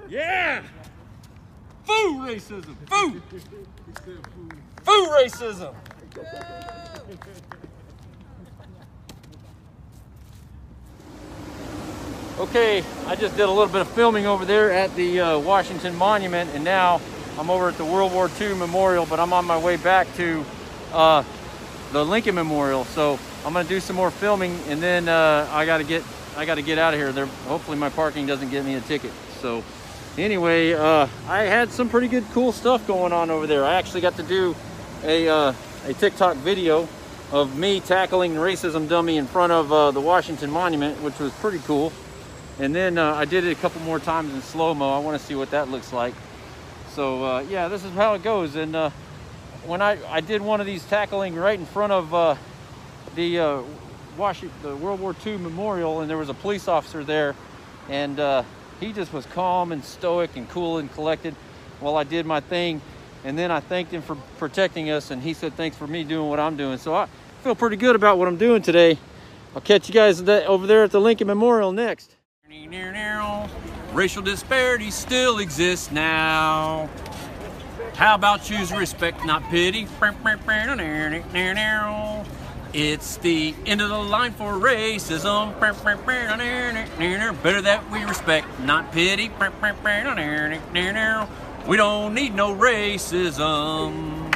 Yeah! 0.08 0.62
Foo 1.84 2.20
racism! 2.20 2.76
Food! 2.86 3.22
Food 4.84 5.08
racism! 5.10 5.74
Okay, 12.38 12.84
I 13.08 13.16
just 13.16 13.36
did 13.36 13.48
a 13.48 13.50
little 13.50 13.66
bit 13.66 13.80
of 13.80 13.88
filming 13.88 14.24
over 14.24 14.44
there 14.44 14.70
at 14.70 14.94
the 14.94 15.20
uh, 15.20 15.38
Washington 15.40 15.96
Monument, 15.96 16.48
and 16.54 16.62
now 16.62 17.00
I'm 17.36 17.50
over 17.50 17.68
at 17.68 17.76
the 17.76 17.84
World 17.84 18.12
War 18.12 18.30
II 18.40 18.54
Memorial, 18.54 19.06
but 19.06 19.18
I'm 19.18 19.32
on 19.32 19.44
my 19.44 19.58
way 19.58 19.76
back 19.76 20.06
to 20.14 20.44
uh, 20.92 21.24
the 21.90 22.04
Lincoln 22.04 22.36
Memorial. 22.36 22.84
So 22.84 23.18
I'm 23.44 23.52
gonna 23.54 23.68
do 23.68 23.80
some 23.80 23.96
more 23.96 24.12
filming, 24.12 24.56
and 24.68 24.80
then 24.80 25.08
uh, 25.08 25.48
I 25.50 25.66
gotta 25.66 25.82
get 25.82 26.04
I 26.36 26.44
gotta 26.44 26.62
get 26.62 26.78
out 26.78 26.94
of 26.94 27.00
here. 27.00 27.10
There, 27.10 27.26
hopefully 27.26 27.76
my 27.76 27.90
parking 27.90 28.24
doesn't 28.24 28.50
get 28.50 28.64
me 28.64 28.76
a 28.76 28.80
ticket. 28.82 29.10
So 29.40 29.64
anyway, 30.16 30.74
uh, 30.74 31.08
I 31.26 31.42
had 31.42 31.72
some 31.72 31.88
pretty 31.88 32.06
good, 32.06 32.24
cool 32.30 32.52
stuff 32.52 32.86
going 32.86 33.12
on 33.12 33.30
over 33.30 33.48
there. 33.48 33.64
I 33.64 33.74
actually 33.74 34.02
got 34.02 34.14
to 34.14 34.22
do 34.22 34.54
a 35.02 35.28
uh, 35.28 35.52
a 35.86 35.92
TikTok 35.92 36.36
video 36.36 36.88
of 37.32 37.58
me 37.58 37.80
tackling 37.80 38.34
the 38.34 38.40
racism 38.40 38.88
dummy 38.88 39.16
in 39.16 39.26
front 39.26 39.50
of 39.52 39.72
uh, 39.72 39.90
the 39.90 40.00
Washington 40.00 40.52
Monument, 40.52 41.02
which 41.02 41.18
was 41.18 41.32
pretty 41.32 41.58
cool. 41.66 41.92
And 42.60 42.74
then 42.74 42.98
uh, 42.98 43.14
I 43.14 43.24
did 43.24 43.44
it 43.44 43.52
a 43.52 43.60
couple 43.60 43.80
more 43.82 44.00
times 44.00 44.34
in 44.34 44.42
slow-mo. 44.42 44.92
I 44.92 44.98
want 44.98 45.20
to 45.20 45.24
see 45.24 45.36
what 45.36 45.50
that 45.52 45.68
looks 45.68 45.92
like. 45.92 46.14
So 46.90 47.24
uh, 47.24 47.40
yeah, 47.48 47.68
this 47.68 47.84
is 47.84 47.92
how 47.92 48.14
it 48.14 48.24
goes. 48.24 48.56
And 48.56 48.74
uh, 48.74 48.90
when 49.64 49.80
I, 49.80 49.98
I 50.10 50.20
did 50.20 50.42
one 50.42 50.60
of 50.60 50.66
these 50.66 50.84
tackling 50.86 51.36
right 51.36 51.58
in 51.58 51.66
front 51.66 51.92
of 51.92 52.12
uh, 52.12 52.34
the 53.14 53.38
uh, 53.38 53.62
Washington, 54.16 54.58
the 54.62 54.74
World 54.76 54.98
War 54.98 55.14
II 55.24 55.38
Memorial, 55.38 56.00
and 56.00 56.10
there 56.10 56.18
was 56.18 56.28
a 56.28 56.34
police 56.34 56.66
officer 56.66 57.04
there, 57.04 57.36
and 57.88 58.18
uh, 58.18 58.42
he 58.80 58.92
just 58.92 59.12
was 59.12 59.24
calm 59.26 59.70
and 59.70 59.84
stoic 59.84 60.36
and 60.36 60.48
cool 60.48 60.78
and 60.78 60.92
collected 60.92 61.34
while 61.78 61.96
I 61.96 62.02
did 62.02 62.26
my 62.26 62.40
thing. 62.40 62.80
And 63.24 63.38
then 63.38 63.52
I 63.52 63.60
thanked 63.60 63.92
him 63.92 64.02
for 64.02 64.16
protecting 64.38 64.90
us, 64.90 65.12
and 65.12 65.22
he 65.22 65.32
said 65.32 65.54
thanks 65.54 65.76
for 65.76 65.86
me 65.86 66.02
doing 66.02 66.28
what 66.28 66.40
I'm 66.40 66.56
doing. 66.56 66.78
So 66.78 66.94
I 66.94 67.06
feel 67.44 67.54
pretty 67.54 67.76
good 67.76 67.94
about 67.94 68.18
what 68.18 68.26
I'm 68.26 68.36
doing 68.36 68.62
today. 68.62 68.98
I'll 69.54 69.60
catch 69.60 69.88
you 69.88 69.94
guys 69.94 70.20
over 70.20 70.66
there 70.66 70.82
at 70.82 70.90
the 70.90 71.00
Lincoln 71.00 71.28
Memorial 71.28 71.70
next. 71.70 72.17
Racial 73.92 74.22
disparities 74.22 74.94
still 74.94 75.38
exist 75.38 75.92
now. 75.92 76.88
How 77.94 78.14
about 78.14 78.42
choose 78.42 78.72
respect, 78.72 79.24
not 79.26 79.42
pity? 79.50 79.86
It's 82.72 83.16
the 83.18 83.54
end 83.66 83.82
of 83.82 83.90
the 83.90 83.98
line 83.98 84.32
for 84.32 84.54
racism. 84.54 85.58
Better 87.42 87.60
that 87.62 87.90
we 87.90 88.04
respect, 88.04 88.46
not 88.60 88.92
pity. 88.92 89.30
We 91.66 91.76
don't 91.76 92.14
need 92.14 92.34
no 92.34 92.54
racism. 92.54 94.34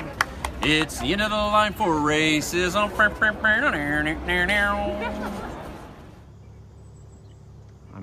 It's 0.62 1.00
the 1.00 1.12
end 1.12 1.22
of 1.22 1.30
the 1.30 1.36
line 1.36 1.72
for 1.72 1.86
racism. 1.86 2.90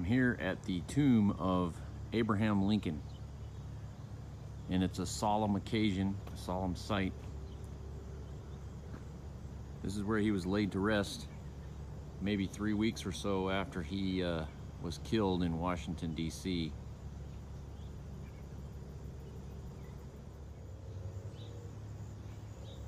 Here 0.10 0.40
at 0.42 0.64
the 0.64 0.82
tomb 0.88 1.36
of 1.38 1.80
Abraham 2.14 2.64
Lincoln. 2.64 3.00
And 4.72 4.84
it's 4.84 4.98
a 4.98 5.06
solemn 5.06 5.56
occasion, 5.56 6.16
a 6.34 6.36
solemn 6.36 6.76
sight. 6.76 7.14
This 9.84 9.96
is 9.96 10.04
where 10.04 10.18
he 10.18 10.32
was 10.32 10.48
laid 10.48 10.72
to 10.72 10.80
rest 10.80 11.28
maybe 12.22 12.48
three 12.48 12.74
weeks 12.74 13.06
or 13.06 13.12
so 13.12 13.52
after 13.52 13.84
he 13.84 14.24
uh, 14.24 14.46
was 14.82 15.00
killed 15.04 15.44
in 15.44 15.60
Washington, 15.60 16.16
D.C. 16.16 16.72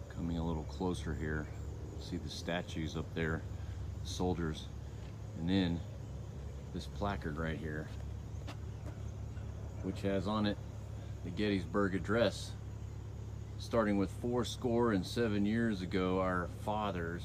Coming 0.09 0.39
a 0.39 0.43
little 0.43 0.63
closer 0.63 1.13
here, 1.13 1.45
see 1.99 2.17
the 2.17 2.31
statues 2.31 2.97
up 2.97 3.13
there, 3.13 3.43
soldiers, 4.03 4.69
and 5.37 5.47
then 5.47 5.79
this 6.73 6.87
placard 6.87 7.37
right 7.37 7.57
here, 7.57 7.87
which 9.83 10.01
has 10.01 10.27
on 10.27 10.45
it 10.45 10.57
the 11.23 11.29
Gettysburg 11.29 11.95
Address. 11.95 12.51
Starting 13.57 13.97
with 13.97 14.09
four 14.21 14.43
score 14.43 14.93
and 14.93 15.05
seven 15.05 15.45
years 15.45 15.81
ago, 15.81 16.19
our 16.19 16.49
fathers 16.61 17.21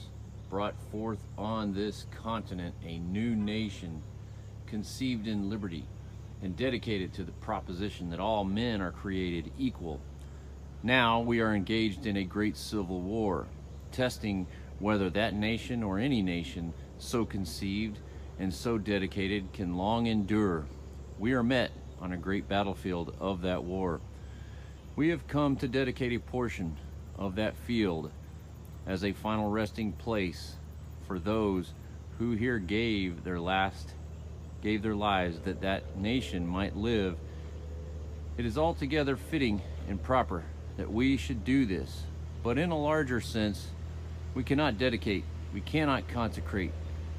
brought 0.51 0.75
forth 0.91 1.25
on 1.39 1.73
this 1.73 2.07
continent 2.23 2.75
a 2.85 2.99
new 2.99 3.35
nation 3.35 4.03
conceived 4.67 5.27
in 5.27 5.49
liberty 5.49 5.87
and 6.43 6.57
dedicated 6.57 7.13
to 7.15 7.25
the 7.25 7.33
proposition 7.33 8.11
that 8.11 8.21
all 8.21 8.45
men 8.45 8.81
are 8.83 8.93
created 8.93 9.51
equal. 9.59 10.01
Now 10.83 11.21
we 11.21 11.41
are 11.41 11.55
engaged 11.55 12.05
in 12.05 12.19
a 12.19 12.25
great 12.25 12.57
civil 12.57 13.01
war, 13.01 13.47
testing 13.93 14.47
whether 14.79 15.09
that 15.11 15.35
nation 15.35 15.83
or 15.83 15.99
any 15.99 16.21
nation 16.21 16.75
so 16.99 17.25
conceived 17.25 17.99
and 18.39 18.53
so 18.53 18.79
dedicated 18.79 19.53
can 19.53 19.77
long 19.77 20.07
endure. 20.07 20.67
We 21.19 21.33
are 21.33 21.43
met 21.43 21.71
on 22.01 22.13
a 22.13 22.17
great 22.17 22.49
battlefield 22.49 23.15
of 23.19 23.43
that 23.43 23.65
war. 23.65 24.01
We 24.95 25.09
have 25.09 25.27
come 25.27 25.57
to 25.57 25.69
dedicate 25.69 26.13
a 26.13 26.21
portion 26.21 26.77
of 27.19 27.37
that 27.37 27.57
field 27.57 28.11
as 28.87 29.05
a 29.05 29.13
final 29.13 29.51
resting 29.51 29.93
place 29.93 30.55
for 31.07 31.19
those 31.19 31.73
who 32.19 32.33
here 32.33 32.59
gave 32.59 33.25
their 33.25 33.41
last 33.41 33.93
gave 34.63 34.83
their 34.83 34.95
lives 34.95 35.39
that 35.41 35.61
that 35.61 35.97
nation 35.99 36.47
might 36.47 36.77
live 36.77 37.17
it 38.37 38.45
is 38.45 38.59
altogether 38.59 39.17
fitting 39.17 39.61
and 39.89 40.03
proper 40.03 40.43
that 40.77 40.91
we 40.91 41.17
should 41.17 41.45
do 41.45 41.67
this 41.67 42.03
but 42.43 42.59
in 42.59 42.71
a 42.71 42.79
larger 42.79 43.21
sense 43.21 43.69
we 44.35 44.43
cannot 44.43 44.79
dedicate 44.79 45.25
we 45.53 45.61
cannot 45.61 46.09
consecrate 46.09 46.73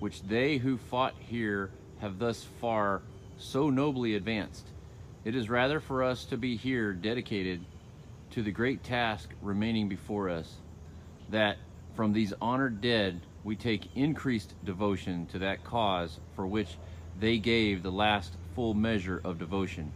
which 0.00 0.22
they 0.22 0.56
who 0.56 0.76
fought 0.76 1.14
here 1.18 1.70
have 2.00 2.18
thus 2.18 2.44
far 2.60 3.02
so 3.38 3.70
nobly 3.70 4.16
advanced. 4.16 4.66
It 5.24 5.36
is 5.36 5.48
rather 5.48 5.78
for 5.78 6.02
us 6.02 6.24
to 6.26 6.36
be 6.36 6.56
here 6.56 6.92
dedicated 6.92 7.60
to 8.30 8.42
the 8.42 8.50
great 8.50 8.82
task 8.82 9.30
remaining 9.42 9.88
before 9.88 10.30
us, 10.30 10.56
that 11.28 11.58
from 11.94 12.12
these 12.12 12.32
honored 12.40 12.80
dead 12.80 13.20
we 13.44 13.56
take 13.56 13.94
increased 13.94 14.54
devotion 14.64 15.26
to 15.26 15.38
that 15.40 15.64
cause 15.64 16.18
for 16.34 16.46
which 16.46 16.76
they 17.18 17.38
gave 17.38 17.82
the 17.82 17.92
last 17.92 18.32
full 18.54 18.72
measure 18.72 19.20
of 19.22 19.38
devotion. 19.38 19.92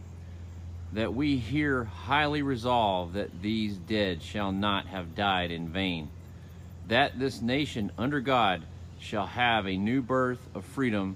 That 0.93 1.13
we 1.13 1.37
here 1.37 1.85
highly 1.85 2.43
resolve 2.43 3.13
that 3.13 3.41
these 3.41 3.77
dead 3.77 4.21
shall 4.21 4.51
not 4.51 4.85
have 4.87 5.15
died 5.15 5.51
in 5.51 5.69
vain. 5.69 6.09
That 6.87 7.17
this 7.19 7.41
nation 7.41 7.91
under 7.97 8.21
God 8.21 8.63
shall 9.05 9.27
have 9.27 9.67
a 9.67 9.77
new 9.77 10.01
birth 10.01 10.39
of 10.55 10.65
freedom, 10.65 11.15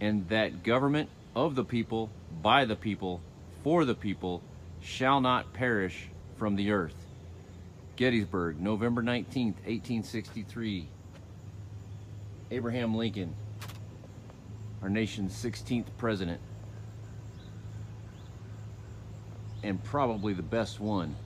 and 0.00 0.28
that 0.28 0.62
government 0.62 1.08
of 1.34 1.56
the 1.56 1.64
people, 1.64 2.08
by 2.40 2.64
the 2.64 2.76
people, 2.76 3.20
for 3.64 3.84
the 3.84 3.94
people, 3.94 4.40
shall 4.80 5.20
not 5.20 5.52
perish 5.52 6.08
from 6.36 6.54
the 6.54 6.70
earth. 6.70 6.94
Gettysburg, 7.96 8.60
November 8.60 9.02
19th, 9.02 9.56
1863. 9.66 10.88
Abraham 12.52 12.94
Lincoln, 12.94 13.34
our 14.80 14.88
nation's 14.88 15.32
16th 15.32 15.86
president, 15.98 16.40
and 19.64 19.82
probably 19.82 20.34
the 20.34 20.42
best 20.42 20.78
one. 20.78 21.16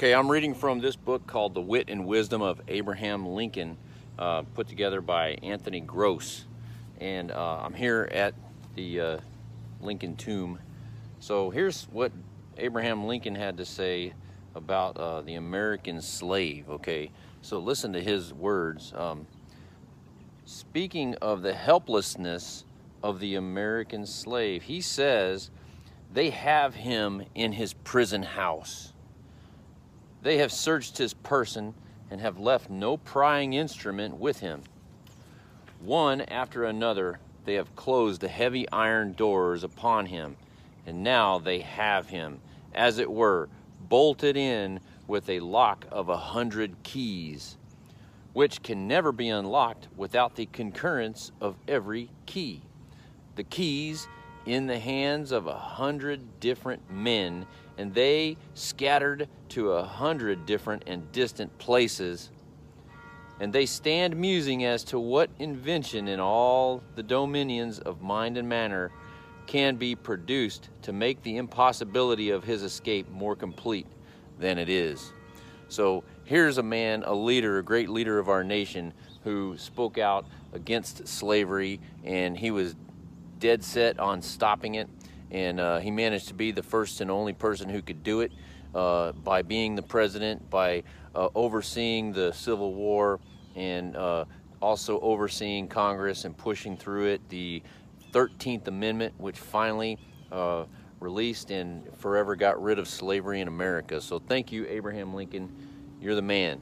Okay, 0.00 0.14
I'm 0.14 0.30
reading 0.30 0.54
from 0.54 0.80
this 0.80 0.96
book 0.96 1.26
called 1.26 1.52
The 1.52 1.60
Wit 1.60 1.90
and 1.90 2.06
Wisdom 2.06 2.40
of 2.40 2.58
Abraham 2.68 3.26
Lincoln, 3.26 3.76
uh, 4.18 4.44
put 4.54 4.66
together 4.66 5.02
by 5.02 5.32
Anthony 5.42 5.80
Gross. 5.80 6.46
And 7.02 7.30
uh, 7.30 7.58
I'm 7.58 7.74
here 7.74 8.08
at 8.10 8.32
the 8.76 8.98
uh, 8.98 9.18
Lincoln 9.82 10.16
tomb. 10.16 10.58
So 11.18 11.50
here's 11.50 11.84
what 11.92 12.12
Abraham 12.56 13.04
Lincoln 13.04 13.34
had 13.34 13.58
to 13.58 13.66
say 13.66 14.14
about 14.54 14.96
uh, 14.96 15.20
the 15.20 15.34
American 15.34 16.00
slave. 16.00 16.70
Okay, 16.70 17.10
so 17.42 17.58
listen 17.58 17.92
to 17.92 18.00
his 18.00 18.32
words. 18.32 18.94
Um, 18.96 19.26
speaking 20.46 21.14
of 21.16 21.42
the 21.42 21.52
helplessness 21.52 22.64
of 23.02 23.20
the 23.20 23.34
American 23.34 24.06
slave, 24.06 24.62
he 24.62 24.80
says 24.80 25.50
they 26.10 26.30
have 26.30 26.74
him 26.74 27.22
in 27.34 27.52
his 27.52 27.74
prison 27.74 28.22
house. 28.22 28.89
They 30.22 30.38
have 30.38 30.52
searched 30.52 30.98
his 30.98 31.14
person 31.14 31.74
and 32.10 32.20
have 32.20 32.38
left 32.38 32.68
no 32.68 32.96
prying 32.96 33.54
instrument 33.54 34.16
with 34.16 34.40
him. 34.40 34.62
One 35.80 36.20
after 36.22 36.64
another, 36.64 37.18
they 37.44 37.54
have 37.54 37.74
closed 37.74 38.20
the 38.20 38.28
heavy 38.28 38.68
iron 38.70 39.14
doors 39.14 39.64
upon 39.64 40.06
him, 40.06 40.36
and 40.86 41.02
now 41.02 41.38
they 41.38 41.60
have 41.60 42.08
him, 42.08 42.40
as 42.74 42.98
it 42.98 43.10
were, 43.10 43.48
bolted 43.88 44.36
in 44.36 44.80
with 45.06 45.28
a 45.30 45.40
lock 45.40 45.86
of 45.90 46.08
a 46.08 46.16
hundred 46.16 46.82
keys, 46.82 47.56
which 48.34 48.62
can 48.62 48.86
never 48.86 49.12
be 49.12 49.28
unlocked 49.28 49.88
without 49.96 50.36
the 50.36 50.46
concurrence 50.46 51.32
of 51.40 51.56
every 51.66 52.10
key. 52.26 52.60
The 53.36 53.44
keys 53.44 54.06
in 54.44 54.66
the 54.66 54.78
hands 54.78 55.32
of 55.32 55.46
a 55.46 55.58
hundred 55.58 56.40
different 56.40 56.90
men, 56.90 57.46
and 57.78 57.94
they 57.94 58.36
scattered 58.54 59.28
to 59.50 59.72
a 59.72 59.84
hundred 59.84 60.46
different 60.46 60.84
and 60.86 61.10
distant 61.12 61.56
places. 61.58 62.30
And 63.40 63.52
they 63.52 63.66
stand 63.66 64.16
musing 64.16 64.64
as 64.64 64.84
to 64.84 64.98
what 64.98 65.30
invention 65.38 66.08
in 66.08 66.20
all 66.20 66.82
the 66.94 67.02
dominions 67.02 67.78
of 67.78 68.02
mind 68.02 68.36
and 68.36 68.48
manner 68.48 68.90
can 69.46 69.76
be 69.76 69.94
produced 69.96 70.68
to 70.82 70.92
make 70.92 71.22
the 71.22 71.36
impossibility 71.36 72.30
of 72.30 72.44
his 72.44 72.62
escape 72.62 73.08
more 73.10 73.34
complete 73.34 73.86
than 74.38 74.58
it 74.58 74.68
is. 74.68 75.12
So 75.68 76.04
here's 76.24 76.58
a 76.58 76.62
man, 76.62 77.02
a 77.04 77.14
leader, 77.14 77.58
a 77.58 77.62
great 77.62 77.88
leader 77.88 78.18
of 78.18 78.28
our 78.28 78.44
nation, 78.44 78.92
who 79.24 79.56
spoke 79.58 79.98
out 79.98 80.26
against 80.52 81.06
slavery, 81.06 81.80
and 82.04 82.36
he 82.36 82.50
was 82.50 82.74
dead 83.38 83.64
set 83.64 83.98
on 83.98 84.22
stopping 84.22 84.76
it. 84.76 84.88
And 85.30 85.60
uh, 85.60 85.78
he 85.78 85.90
managed 85.90 86.28
to 86.28 86.34
be 86.34 86.50
the 86.50 86.62
first 86.62 87.00
and 87.00 87.10
only 87.10 87.32
person 87.32 87.68
who 87.68 87.82
could 87.82 88.02
do 88.02 88.20
it 88.20 88.32
uh, 88.74 89.12
by 89.12 89.42
being 89.42 89.74
the 89.74 89.82
president, 89.82 90.48
by 90.50 90.82
uh, 91.14 91.28
overseeing 91.34 92.12
the 92.12 92.32
Civil 92.32 92.74
War, 92.74 93.18
and 93.56 93.96
uh, 93.96 94.24
also 94.62 95.00
overseeing 95.00 95.66
Congress 95.66 96.24
and 96.24 96.36
pushing 96.36 96.76
through 96.76 97.06
it 97.06 97.28
the 97.28 97.62
13th 98.12 98.68
Amendment, 98.68 99.14
which 99.18 99.38
finally 99.38 99.98
uh, 100.30 100.64
released 101.00 101.50
and 101.50 101.82
forever 101.96 102.36
got 102.36 102.62
rid 102.62 102.78
of 102.78 102.86
slavery 102.86 103.40
in 103.40 103.48
America. 103.48 104.00
So 104.00 104.18
thank 104.18 104.52
you, 104.52 104.66
Abraham 104.68 105.14
Lincoln. 105.14 105.50
You're 106.00 106.14
the 106.14 106.22
man. 106.22 106.60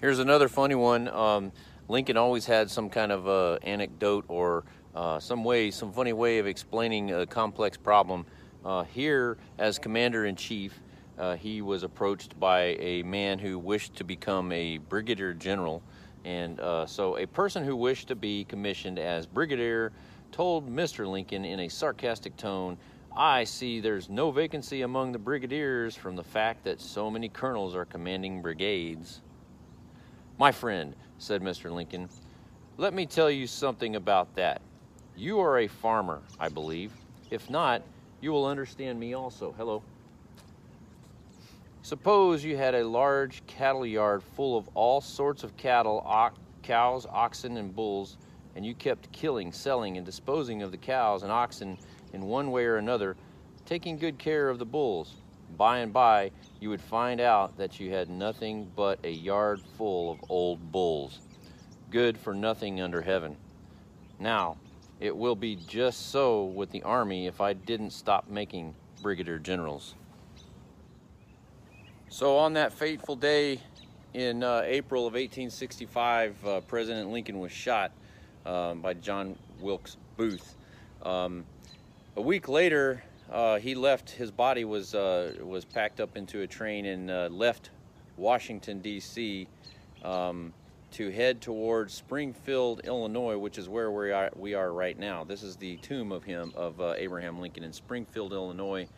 Here's 0.00 0.18
another 0.18 0.48
funny 0.48 0.74
one. 0.74 1.08
Um, 1.08 1.52
Lincoln 1.88 2.16
always 2.16 2.46
had 2.46 2.70
some 2.70 2.90
kind 2.90 3.10
of 3.10 3.28
uh, 3.28 3.58
anecdote 3.62 4.24
or 4.28 4.64
some 5.18 5.44
way, 5.44 5.70
some 5.70 5.92
funny 5.92 6.12
way 6.12 6.38
of 6.38 6.46
explaining 6.46 7.12
a 7.12 7.26
complex 7.26 7.76
problem. 7.76 8.26
Uh, 8.66 8.82
here, 8.82 9.38
as 9.58 9.78
commander 9.78 10.26
in 10.26 10.34
chief, 10.34 10.80
uh, 11.20 11.36
he 11.36 11.62
was 11.62 11.84
approached 11.84 12.38
by 12.40 12.76
a 12.80 13.00
man 13.04 13.38
who 13.38 13.60
wished 13.60 13.94
to 13.94 14.02
become 14.02 14.50
a 14.50 14.78
brigadier 14.78 15.32
general. 15.32 15.80
And 16.24 16.58
uh, 16.58 16.84
so, 16.84 17.16
a 17.16 17.26
person 17.26 17.64
who 17.64 17.76
wished 17.76 18.08
to 18.08 18.16
be 18.16 18.44
commissioned 18.44 18.98
as 18.98 19.24
brigadier 19.24 19.92
told 20.32 20.68
Mr. 20.68 21.06
Lincoln 21.06 21.44
in 21.44 21.60
a 21.60 21.68
sarcastic 21.68 22.36
tone, 22.36 22.76
I 23.16 23.44
see 23.44 23.78
there's 23.78 24.10
no 24.10 24.32
vacancy 24.32 24.82
among 24.82 25.12
the 25.12 25.18
brigadiers 25.20 25.94
from 25.94 26.16
the 26.16 26.24
fact 26.24 26.64
that 26.64 26.80
so 26.80 27.08
many 27.08 27.28
colonels 27.28 27.76
are 27.76 27.84
commanding 27.84 28.42
brigades. 28.42 29.22
My 30.38 30.50
friend, 30.50 30.96
said 31.18 31.40
Mr. 31.40 31.70
Lincoln, 31.70 32.08
let 32.78 32.92
me 32.92 33.06
tell 33.06 33.30
you 33.30 33.46
something 33.46 33.94
about 33.94 34.34
that. 34.34 34.60
You 35.16 35.38
are 35.38 35.60
a 35.60 35.68
farmer, 35.68 36.20
I 36.40 36.48
believe. 36.48 36.90
If 37.30 37.48
not, 37.48 37.82
you 38.20 38.32
will 38.32 38.46
understand 38.46 38.98
me 38.98 39.14
also. 39.14 39.54
Hello. 39.56 39.82
Suppose 41.82 42.42
you 42.42 42.56
had 42.56 42.74
a 42.74 42.86
large 42.86 43.46
cattle 43.46 43.86
yard 43.86 44.22
full 44.22 44.56
of 44.56 44.68
all 44.74 45.00
sorts 45.00 45.44
of 45.44 45.56
cattle, 45.56 46.04
cows, 46.62 47.06
oxen, 47.08 47.56
and 47.56 47.74
bulls, 47.74 48.16
and 48.56 48.66
you 48.66 48.74
kept 48.74 49.12
killing, 49.12 49.52
selling, 49.52 49.96
and 49.96 50.04
disposing 50.04 50.62
of 50.62 50.72
the 50.72 50.78
cows 50.78 51.22
and 51.22 51.30
oxen 51.30 51.78
in 52.12 52.22
one 52.22 52.50
way 52.50 52.64
or 52.64 52.76
another, 52.76 53.16
taking 53.66 53.98
good 53.98 54.18
care 54.18 54.48
of 54.48 54.58
the 54.58 54.64
bulls. 54.64 55.14
By 55.56 55.78
and 55.78 55.92
by, 55.92 56.32
you 56.58 56.70
would 56.70 56.80
find 56.80 57.20
out 57.20 57.56
that 57.58 57.78
you 57.78 57.92
had 57.92 58.08
nothing 58.08 58.70
but 58.74 58.98
a 59.04 59.10
yard 59.10 59.60
full 59.76 60.10
of 60.10 60.18
old 60.28 60.72
bulls, 60.72 61.20
good 61.90 62.18
for 62.18 62.34
nothing 62.34 62.80
under 62.80 63.00
heaven. 63.00 63.36
Now, 64.18 64.56
it 65.00 65.16
will 65.16 65.36
be 65.36 65.56
just 65.56 66.10
so 66.10 66.44
with 66.44 66.70
the 66.70 66.82
Army 66.82 67.26
if 67.26 67.40
I 67.40 67.52
didn't 67.52 67.90
stop 67.90 68.28
making 68.28 68.74
brigadier 69.02 69.38
generals. 69.38 69.94
So, 72.08 72.36
on 72.38 72.54
that 72.54 72.72
fateful 72.72 73.16
day 73.16 73.60
in 74.14 74.42
uh, 74.42 74.62
April 74.64 75.02
of 75.02 75.14
1865, 75.14 76.46
uh, 76.46 76.60
President 76.60 77.10
Lincoln 77.10 77.38
was 77.40 77.52
shot 77.52 77.92
um, 78.46 78.80
by 78.80 78.94
John 78.94 79.36
Wilkes 79.60 79.96
Booth. 80.16 80.54
Um, 81.02 81.44
a 82.16 82.22
week 82.22 82.48
later, 82.48 83.02
uh, 83.30 83.58
he 83.58 83.74
left. 83.74 84.10
His 84.10 84.30
body 84.30 84.64
was 84.64 84.94
uh, 84.94 85.34
was 85.42 85.64
packed 85.64 86.00
up 86.00 86.16
into 86.16 86.42
a 86.42 86.46
train 86.46 86.86
and 86.86 87.10
uh, 87.10 87.28
left 87.30 87.70
Washington 88.16 88.80
D.C. 88.80 89.48
Um, 90.04 90.52
to 90.92 91.10
head 91.10 91.40
towards 91.40 91.92
Springfield, 91.94 92.80
Illinois, 92.84 93.36
which 93.36 93.58
is 93.58 93.68
where 93.68 93.90
we 93.90 94.12
are, 94.12 94.30
we 94.36 94.54
are 94.54 94.72
right 94.72 94.98
now. 94.98 95.24
This 95.24 95.42
is 95.42 95.56
the 95.56 95.76
tomb 95.78 96.12
of 96.12 96.24
him, 96.24 96.52
of 96.56 96.80
uh, 96.80 96.94
Abraham 96.96 97.40
Lincoln 97.40 97.64
in 97.64 97.72
Springfield, 97.72 98.32
Illinois. 98.32 98.88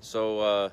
So 0.00 0.40
uh, 0.40 0.68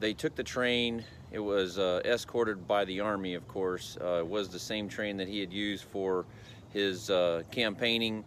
they 0.00 0.12
took 0.12 0.34
the 0.34 0.44
train. 0.44 1.04
It 1.30 1.38
was 1.38 1.78
uh, 1.78 2.02
escorted 2.04 2.66
by 2.68 2.84
the 2.84 3.00
Army, 3.00 3.34
of 3.34 3.46
course. 3.48 3.96
Uh, 4.00 4.18
it 4.18 4.26
was 4.26 4.48
the 4.48 4.58
same 4.58 4.88
train 4.88 5.16
that 5.16 5.28
he 5.28 5.40
had 5.40 5.52
used 5.52 5.84
for 5.84 6.26
his 6.72 7.10
uh, 7.10 7.42
campaigning. 7.50 8.24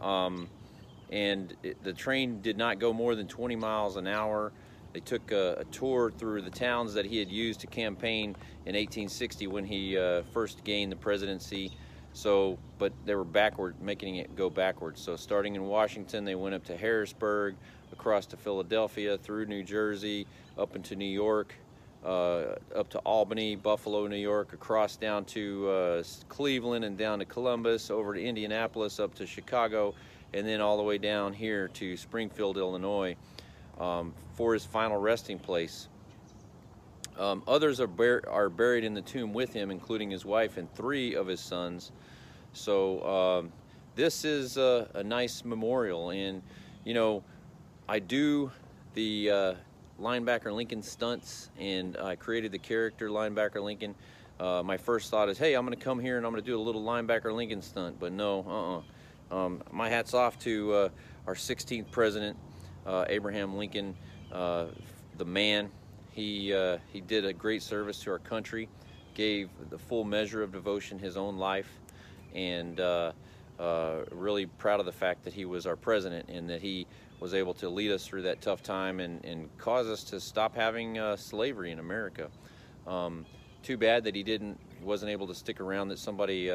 Um, 0.00 0.48
and 1.10 1.54
it, 1.62 1.82
the 1.82 1.92
train 1.92 2.40
did 2.40 2.56
not 2.56 2.78
go 2.78 2.92
more 2.92 3.14
than 3.14 3.26
20 3.26 3.56
miles 3.56 3.96
an 3.96 4.06
hour. 4.06 4.52
They 4.94 5.00
took 5.00 5.32
a, 5.32 5.56
a, 5.58 5.64
tour 5.64 6.12
through 6.12 6.42
the 6.42 6.50
towns 6.50 6.94
that 6.94 7.04
he 7.04 7.18
had 7.18 7.28
used 7.28 7.58
to 7.60 7.66
campaign 7.66 8.36
in 8.64 8.76
1860 8.76 9.48
when 9.48 9.64
he 9.64 9.98
uh, 9.98 10.22
first 10.32 10.62
gained 10.62 10.92
the 10.92 10.96
presidency. 10.96 11.72
So, 12.12 12.58
but 12.78 12.92
they 13.04 13.16
were 13.16 13.24
backward, 13.24 13.74
making 13.82 14.16
it 14.16 14.36
go 14.36 14.48
backwards. 14.48 15.00
So, 15.00 15.16
starting 15.16 15.56
in 15.56 15.64
Washington, 15.64 16.24
they 16.24 16.36
went 16.36 16.54
up 16.54 16.64
to 16.66 16.76
Harrisburg, 16.76 17.56
across 17.92 18.24
to 18.26 18.36
Philadelphia, 18.36 19.18
through 19.18 19.46
New 19.46 19.64
Jersey, 19.64 20.28
up 20.56 20.76
into 20.76 20.94
New 20.94 21.04
York, 21.04 21.56
uh, 22.04 22.54
up 22.76 22.88
to 22.90 22.98
Albany, 23.00 23.56
Buffalo, 23.56 24.06
New 24.06 24.14
York, 24.14 24.52
across 24.52 24.94
down 24.94 25.24
to 25.24 25.68
uh, 25.68 26.02
Cleveland 26.28 26.84
and 26.84 26.96
down 26.96 27.18
to 27.18 27.24
Columbus, 27.24 27.90
over 27.90 28.14
to 28.14 28.22
Indianapolis, 28.22 29.00
up 29.00 29.12
to 29.16 29.26
Chicago, 29.26 29.92
and 30.32 30.46
then 30.46 30.60
all 30.60 30.76
the 30.76 30.84
way 30.84 30.98
down 30.98 31.32
here 31.32 31.66
to 31.66 31.96
Springfield, 31.96 32.58
Illinois 32.58 33.16
um, 33.78 34.12
for 34.34 34.52
his 34.52 34.64
final 34.64 34.98
resting 34.98 35.38
place. 35.38 35.88
Um, 37.18 37.42
others 37.46 37.80
are, 37.80 37.86
bur- 37.86 38.24
are 38.28 38.48
buried 38.48 38.84
in 38.84 38.94
the 38.94 39.02
tomb 39.02 39.32
with 39.32 39.52
him, 39.52 39.70
including 39.70 40.10
his 40.10 40.24
wife 40.24 40.56
and 40.56 40.72
three 40.74 41.14
of 41.14 41.26
his 41.26 41.40
sons. 41.40 41.92
So 42.52 43.02
um, 43.06 43.52
this 43.94 44.24
is 44.24 44.56
a, 44.56 44.88
a, 44.94 45.04
nice 45.04 45.44
memorial, 45.44 46.10
and 46.10 46.42
you 46.84 46.94
know, 46.94 47.22
I 47.88 48.00
do 48.00 48.50
the 48.94 49.30
uh, 49.30 49.54
linebacker 50.00 50.52
Lincoln 50.52 50.82
stunts, 50.82 51.50
and 51.58 51.96
I 51.96 52.16
created 52.16 52.52
the 52.52 52.58
character 52.58 53.08
linebacker 53.10 53.62
Lincoln. 53.62 53.94
Uh, 54.40 54.62
my 54.64 54.76
first 54.76 55.10
thought 55.10 55.28
is, 55.28 55.38
hey, 55.38 55.54
I'm 55.54 55.64
going 55.64 55.78
to 55.78 55.84
come 55.84 56.00
here 56.00 56.16
and 56.16 56.26
I'm 56.26 56.32
going 56.32 56.42
to 56.42 56.50
do 56.50 56.58
a 56.58 56.60
little 56.60 56.82
linebacker 56.82 57.32
Lincoln 57.32 57.62
stunt, 57.62 58.00
but 58.00 58.12
no, 58.12 58.40
uh-uh. 58.40 58.82
Um, 59.34 59.62
my 59.72 59.88
hat's 59.88 60.12
off 60.12 60.38
to 60.40 60.72
uh, 60.72 60.88
our 61.26 61.34
16th 61.34 61.90
president, 61.90 62.36
uh, 62.86 63.04
Abraham 63.08 63.56
Lincoln, 63.56 63.96
uh, 64.34 64.66
the 65.16 65.24
man. 65.24 65.70
He, 66.10 66.52
uh, 66.52 66.78
he 66.92 67.00
did 67.00 67.24
a 67.24 67.32
great 67.32 67.62
service 67.62 67.98
to 68.00 68.10
our 68.10 68.18
country, 68.18 68.68
gave 69.14 69.48
the 69.70 69.78
full 69.78 70.04
measure 70.04 70.42
of 70.42 70.52
devotion 70.52 70.98
his 70.98 71.16
own 71.16 71.38
life, 71.38 71.68
and 72.34 72.78
uh, 72.78 73.12
uh, 73.58 74.04
really 74.12 74.46
proud 74.46 74.80
of 74.80 74.86
the 74.86 74.92
fact 74.92 75.24
that 75.24 75.32
he 75.32 75.44
was 75.44 75.66
our 75.66 75.76
president 75.76 76.28
and 76.28 76.48
that 76.50 76.60
he 76.60 76.86
was 77.20 77.34
able 77.34 77.54
to 77.54 77.68
lead 77.68 77.90
us 77.90 78.06
through 78.06 78.22
that 78.22 78.40
tough 78.40 78.62
time 78.62 79.00
and, 79.00 79.24
and 79.24 79.48
cause 79.58 79.88
us 79.88 80.04
to 80.04 80.20
stop 80.20 80.54
having 80.54 80.98
uh, 80.98 81.16
slavery 81.16 81.70
in 81.70 81.78
America. 81.78 82.28
Um, 82.86 83.24
too 83.62 83.76
bad 83.76 84.04
that 84.04 84.14
he 84.14 84.22
didn't, 84.22 84.58
wasn't 84.82 85.10
able 85.10 85.26
to 85.28 85.34
stick 85.34 85.60
around. 85.60 85.88
That 85.88 85.98
somebody 85.98 86.52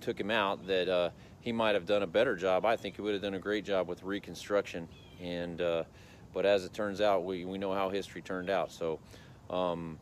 took 0.00 0.18
him 0.18 0.30
out. 0.30 0.66
That 0.66 1.12
he 1.40 1.52
might 1.52 1.74
have 1.74 1.84
done 1.84 2.02
a 2.02 2.06
better 2.06 2.36
job. 2.36 2.64
I 2.64 2.76
think 2.76 2.96
he 2.96 3.02
would 3.02 3.12
have 3.12 3.22
done 3.22 3.34
a 3.34 3.38
great 3.38 3.64
job 3.64 3.86
with 3.86 4.02
Reconstruction. 4.02 4.88
And 5.20 5.60
but 6.32 6.46
as 6.46 6.64
it 6.64 6.72
turns 6.72 7.00
out, 7.00 7.24
we, 7.24 7.44
we 7.44 7.58
know 7.58 7.72
how 7.72 7.88
history 7.88 8.22
turned 8.22 8.50
out. 8.50 8.72
So 8.72 8.98
um, 9.50 9.98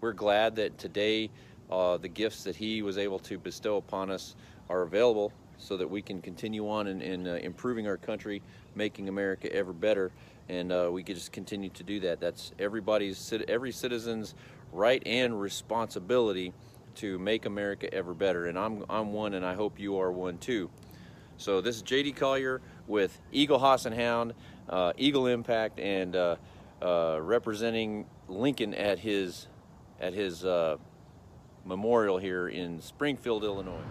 we're 0.00 0.12
glad 0.12 0.56
that 0.56 0.78
today 0.78 1.30
uh, 1.70 1.96
the 1.96 2.08
gifts 2.08 2.44
that 2.44 2.56
he 2.56 2.82
was 2.82 2.98
able 2.98 3.18
to 3.20 3.38
bestow 3.38 3.76
upon 3.76 4.10
us 4.10 4.36
are 4.68 4.82
available 4.82 5.32
so 5.58 5.76
that 5.76 5.88
we 5.88 6.02
can 6.02 6.20
continue 6.20 6.68
on 6.68 6.86
in, 6.86 7.00
in 7.00 7.26
uh, 7.26 7.34
improving 7.34 7.86
our 7.86 7.96
country, 7.96 8.42
making 8.74 9.08
America 9.08 9.52
ever 9.52 9.72
better, 9.72 10.12
and 10.48 10.70
uh, 10.70 10.88
we 10.92 11.02
can 11.02 11.14
just 11.14 11.32
continue 11.32 11.70
to 11.70 11.82
do 11.82 12.00
that. 12.00 12.20
That's 12.20 12.52
everybody's, 12.58 13.32
every 13.48 13.72
citizen's 13.72 14.34
right 14.72 15.02
and 15.06 15.40
responsibility 15.40 16.52
to 16.96 17.18
make 17.18 17.46
America 17.46 17.92
ever 17.92 18.14
better, 18.14 18.46
and 18.46 18.58
I'm, 18.58 18.84
I'm 18.88 19.12
one, 19.12 19.34
and 19.34 19.44
I 19.44 19.54
hope 19.54 19.78
you 19.78 19.98
are 19.98 20.12
one 20.12 20.38
too. 20.38 20.70
So 21.38 21.60
this 21.60 21.76
is 21.76 21.82
J.D. 21.82 22.12
Collier 22.12 22.62
with 22.86 23.18
Eagle 23.32 23.58
Hoss 23.58 23.84
and 23.84 23.94
Hound, 23.94 24.32
uh, 24.68 24.92
Eagle 24.96 25.26
Impact, 25.26 25.78
and 25.78 26.14
uh, 26.16 26.36
uh, 26.82 27.18
representing 27.20 28.06
Lincoln 28.28 28.74
at 28.74 28.98
his 28.98 29.48
at 30.00 30.12
his 30.12 30.44
uh, 30.44 30.76
memorial 31.64 32.18
here 32.18 32.48
in 32.48 32.80
Springfield, 32.80 33.44
Illinois. 33.44 33.82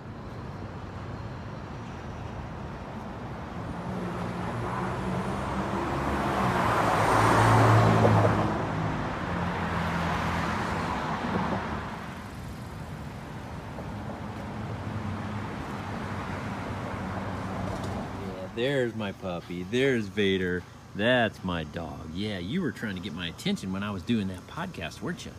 There's 18.56 18.96
my 18.96 19.12
puppy. 19.12 19.64
There's 19.70 20.08
Vader. 20.08 20.64
That's 20.96 21.44
my 21.44 21.66
dog. 21.66 22.10
Yeah, 22.14 22.38
you 22.38 22.62
were 22.62 22.72
trying 22.72 22.96
to 22.96 23.02
get 23.02 23.14
my 23.14 23.28
attention 23.28 23.74
when 23.74 23.84
I 23.84 23.92
was 23.92 24.02
doing 24.02 24.30
that 24.30 24.48
podcast, 24.48 25.02
weren't 25.02 25.26
you? 25.26 25.32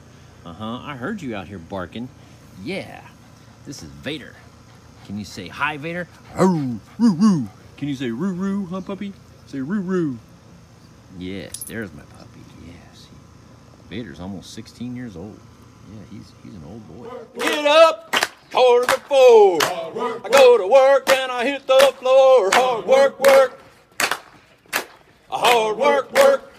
Uh 0.45 0.53
huh. 0.53 0.79
I 0.83 0.97
heard 0.97 1.23
you 1.23 1.35
out 1.35 1.49
here 1.49 1.59
barking. 1.59 2.09
Yeah. 2.63 3.03
This 3.65 3.83
is 3.83 3.89
Vader. 3.89 4.35
Can 5.07 5.19
you 5.19 5.25
say 5.25 5.49
hi, 5.49 5.77
Vader? 5.77 6.09
Roo, 6.39 6.79
roo, 6.99 7.15
roo. 7.15 7.49
Can 7.77 7.89
you 7.89 7.95
say 7.95 8.11
roo, 8.11 8.33
roo, 8.33 8.67
huh, 8.67 8.81
puppy? 8.83 9.13
Say 9.47 9.61
roo, 9.61 9.81
roo. 9.81 10.19
Yes, 11.19 11.63
there's 11.63 11.93
my 11.95 12.03
puppy. 12.03 12.41
Yes. 12.67 13.07
Vader's 13.89 14.21
almost 14.21 14.53
16 14.53 14.95
years 14.95 15.17
old. 15.17 15.39
Yeah, 15.91 16.01
he's 16.11 16.33
he's 16.43 16.55
an 16.55 16.63
old 16.67 16.87
boy. 16.89 17.09
Get 17.39 17.65
up, 17.65 18.06
quarter 18.53 18.87
to 18.87 19.01
four. 19.01 19.59
I 19.63 20.29
go 20.31 20.59
to 20.59 20.67
work 20.67 21.09
and 21.11 21.31
I 21.33 21.45
hit 21.45 21.67
the 21.67 21.95
floor. 21.99 22.51
Hard 22.53 22.87
work, 22.87 23.21
work. 23.21 23.63
A 25.31 25.39
hard 25.39 25.77
work, 25.77 26.13
work. 26.13 26.53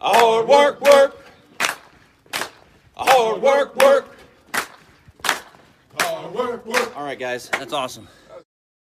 A 0.00 0.08
hard 0.08 0.48
work, 0.48 0.80
work. 0.80 1.20
A 2.96 3.04
hard 3.04 3.42
work, 3.42 3.76
work. 3.76 4.16
Hard 6.00 6.34
work, 6.34 6.66
work. 6.66 6.96
All 6.96 7.04
right, 7.04 7.18
guys, 7.18 7.48
that's 7.50 7.72
awesome. 7.72 8.08